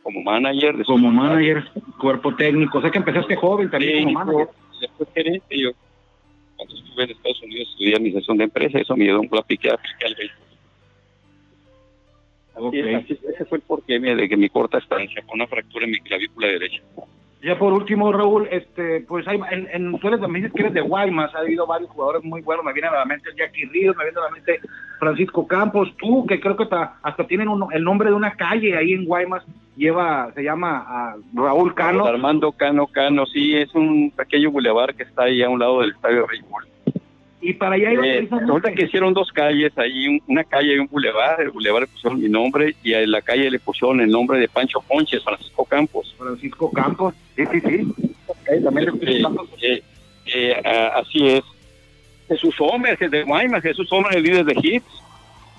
como 0.04 0.22
manager. 0.22 0.84
Como 0.86 1.12
manager, 1.12 1.66
cuerpo 2.00 2.36
técnico. 2.36 2.78
O 2.78 2.82
sea 2.82 2.92
que 2.92 3.00
empezaste 3.00 3.36
joven 3.36 3.70
también 3.70 4.06
como 4.06 4.20
manager. 4.20 4.48
Después 4.80 5.10
gerente, 5.14 5.58
yo 5.58 5.72
cuando 6.56 6.76
estuve 6.76 7.04
en 7.04 7.12
Estados 7.12 7.42
Unidos 7.42 7.70
estudié 7.72 7.96
administración 7.96 8.38
de 8.38 8.44
empresas, 8.46 8.82
eso 8.82 8.96
me 8.96 9.06
dio 9.06 9.20
un 9.20 9.30
plapique 9.30 9.70
al 9.70 10.16
béisbol. 10.16 10.46
ese 13.34 13.46
fue 13.46 13.58
el 13.58 13.64
porqué 13.64 14.00
de 14.00 14.30
que 14.30 14.38
mi 14.38 14.50
corta 14.50 14.78
estancia, 14.78 15.22
con 15.24 15.36
una 15.36 15.48
fractura 15.48 15.86
en 15.86 15.92
mi 15.92 16.00
clavícula 16.00 16.48
derecha. 16.48 16.82
Ya 17.46 17.60
por 17.60 17.74
último, 17.74 18.12
Raúl, 18.12 18.48
este, 18.50 19.02
pues 19.02 19.28
hay, 19.28 19.40
en, 19.52 19.68
en, 19.72 20.00
tú 20.00 20.10
me 20.28 20.40
dices 20.40 20.52
que 20.52 20.64
eres 20.64 20.74
de 20.74 20.82
Guaymas, 20.82 21.30
ha 21.36 21.42
habido 21.42 21.68
varios 21.68 21.92
jugadores 21.92 22.24
muy 22.24 22.42
buenos, 22.42 22.66
me 22.66 22.74
viene 22.74 22.88
a 22.88 22.94
la 22.94 23.06
mente 23.06 23.30
Jackie 23.38 23.66
Ríos, 23.66 23.96
me 23.96 24.04
viene 24.04 24.18
a 24.20 24.24
la 24.24 24.32
mente 24.32 24.60
Francisco 24.98 25.46
Campos, 25.46 25.94
tú, 25.98 26.26
que 26.26 26.40
creo 26.40 26.58
que 26.58 26.68
hasta, 27.04 27.28
tienen 27.28 27.48
el 27.72 27.84
nombre 27.84 28.10
de 28.10 28.16
una 28.16 28.32
calle 28.32 28.76
ahí 28.76 28.94
en 28.94 29.06
Guaymas, 29.06 29.44
lleva, 29.76 30.32
se 30.34 30.42
llama 30.42 31.18
Raúl 31.36 31.76
Cano. 31.76 32.08
Armando 32.08 32.52
Cano 32.52 32.88
Cano, 32.88 33.28
sí, 33.28 33.56
es 33.56 33.76
un 33.76 34.10
pequeño 34.10 34.50
bulevar 34.50 34.96
que 34.96 35.04
está 35.04 35.26
ahí 35.26 35.44
a 35.44 35.50
un 35.50 35.60
lado 35.60 35.82
del 35.82 35.92
Estadio 35.92 36.22
de 36.22 36.28
Béisbol. 36.28 36.66
Y 37.46 37.54
para 37.54 37.76
allá 37.76 37.94
iba 37.94 38.08
eh, 38.08 38.28
Resulta 38.28 38.72
que 38.72 38.86
hicieron 38.86 39.14
dos 39.14 39.32
calles, 39.32 39.72
ahí 39.78 40.20
una 40.26 40.44
calle 40.44 40.74
y 40.74 40.80
un 40.80 40.88
bulevar, 40.88 41.40
el 41.42 41.52
bulevar 41.52 41.82
le 41.82 41.88
pusieron 41.88 42.20
mi 42.20 42.28
nombre 42.28 42.76
y 42.82 42.96
a 42.96 43.06
la 43.06 43.22
calle 43.22 43.52
le 43.52 43.60
pusieron 43.60 44.02
el 44.02 44.10
nombre 44.10 44.40
de 44.40 44.48
Pancho 44.48 44.82
Ponches, 44.82 45.24
Francisco 45.24 45.64
Campos. 45.64 46.16
Francisco 46.18 46.72
Campos, 46.72 47.14
sí, 47.36 47.44
sí, 47.52 47.62
sí. 47.62 47.94
Eh, 49.62 49.84
eh, 50.34 50.90
así 50.96 51.28
es. 51.28 51.44
Jesús 52.28 52.56
Homer, 52.58 52.98
de 52.98 53.24
Guaymas, 53.24 53.62
Jesús 53.62 53.88
Homer, 53.92 54.16
el 54.16 54.24
líder 54.24 54.46
de 54.46 54.56
hits. 54.64 55.04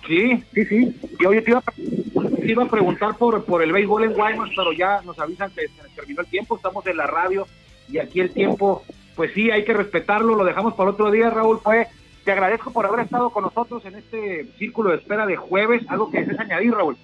Sí, 0.09 0.42
sí, 0.53 0.64
sí. 0.64 0.96
Y 1.20 1.25
hoy 1.25 1.40
te 1.40 1.53
iba, 1.53 1.62
te 1.62 2.51
iba 2.51 2.64
a 2.64 2.68
preguntar 2.68 3.16
por, 3.16 3.44
por 3.44 3.62
el 3.62 3.70
béisbol 3.70 4.03
en 4.03 4.14
Guaymas, 4.14 4.51
pero 4.57 4.72
ya 4.72 5.03
nos 5.05 5.20
avisan 5.20 5.53
que 5.53 5.68
se 5.68 5.88
terminó 5.94 6.22
el 6.22 6.27
tiempo, 6.27 6.57
estamos 6.57 6.85
en 6.88 6.96
la 6.96 7.07
radio 7.07 7.46
y 7.88 7.99
aquí 7.99 8.18
el 8.18 8.31
tiempo 8.31 8.83
pues 9.17 9.33
sí, 9.33 9.51
hay 9.51 9.65
que 9.65 9.73
respetarlo, 9.73 10.37
lo 10.37 10.45
dejamos 10.45 10.75
para 10.75 10.91
otro 10.91 11.11
día, 11.11 11.31
Raúl. 11.31 11.59
Fue, 11.61 11.87
te 12.25 12.33
agradezco 12.33 12.73
por 12.73 12.85
haber 12.85 13.01
estado 13.01 13.31
con 13.31 13.45
nosotros 13.45 13.85
en 13.87 13.97
este 13.97 14.45
círculo 14.59 14.91
de 14.91 14.97
espera 14.97 15.27
de 15.27 15.37
jueves, 15.37 15.83
algo 15.89 16.11
que 16.11 16.21
desees 16.21 16.39
añadir, 16.39 16.73
Raúl. 16.73 16.97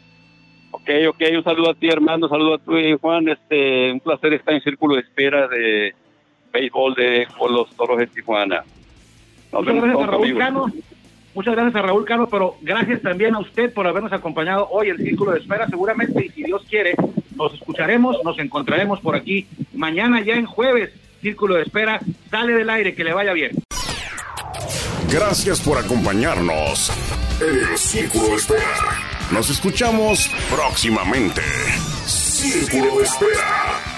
Ok, 0.70 0.90
ok, 1.08 1.22
un 1.36 1.44
saludo 1.44 1.70
a 1.70 1.74
ti, 1.74 1.88
hermano, 1.88 2.26
un 2.26 2.30
saludo 2.30 2.54
a 2.54 2.58
ti, 2.58 2.94
Juan, 3.00 3.28
este, 3.28 3.92
un 3.92 4.00
placer 4.00 4.34
estar 4.34 4.54
en 4.54 4.60
círculo 4.60 4.94
de 4.94 5.00
espera 5.00 5.48
de 5.48 5.94
béisbol 6.52 6.94
de 6.94 7.26
los 7.50 7.74
Toros 7.76 7.98
de 7.98 8.06
Tijuana. 8.06 8.62
Muchas 9.52 9.74
gracias 9.74 10.02
a 10.02 10.06
Raúl 10.06 10.38
Cano, 10.38 10.66
muchas 11.34 11.54
gracias 11.54 11.76
a 11.76 11.82
Raúl 11.82 12.04
Cano, 12.04 12.26
pero 12.26 12.56
gracias 12.60 13.02
también 13.02 13.34
a 13.34 13.38
usted 13.38 13.72
por 13.72 13.86
habernos 13.86 14.12
acompañado 14.12 14.68
hoy 14.70 14.90
en 14.90 14.98
Círculo 14.98 15.32
de 15.32 15.40
Espera. 15.40 15.66
Seguramente, 15.66 16.26
y 16.26 16.28
si 16.30 16.42
Dios 16.42 16.62
quiere, 16.68 16.94
nos 17.36 17.54
escucharemos, 17.54 18.18
nos 18.24 18.38
encontraremos 18.38 19.00
por 19.00 19.14
aquí 19.14 19.46
mañana 19.74 20.20
ya 20.22 20.34
en 20.34 20.46
jueves 20.46 20.90
Círculo 21.22 21.54
de 21.54 21.62
Espera 21.62 22.00
sale 22.30 22.52
del 22.52 22.68
aire, 22.68 22.94
que 22.96 23.04
le 23.04 23.12
vaya 23.12 23.32
bien. 23.32 23.52
Gracias 25.08 25.60
por 25.60 25.78
acompañarnos 25.78 26.90
en 27.40 27.70
el 27.70 27.78
Círculo 27.78 28.30
de 28.30 28.34
Espera. 28.34 28.98
Nos 29.30 29.48
escuchamos 29.48 30.28
próximamente. 30.50 31.40
Círculo 32.06 32.98
de 32.98 33.04
Espera. 33.04 33.91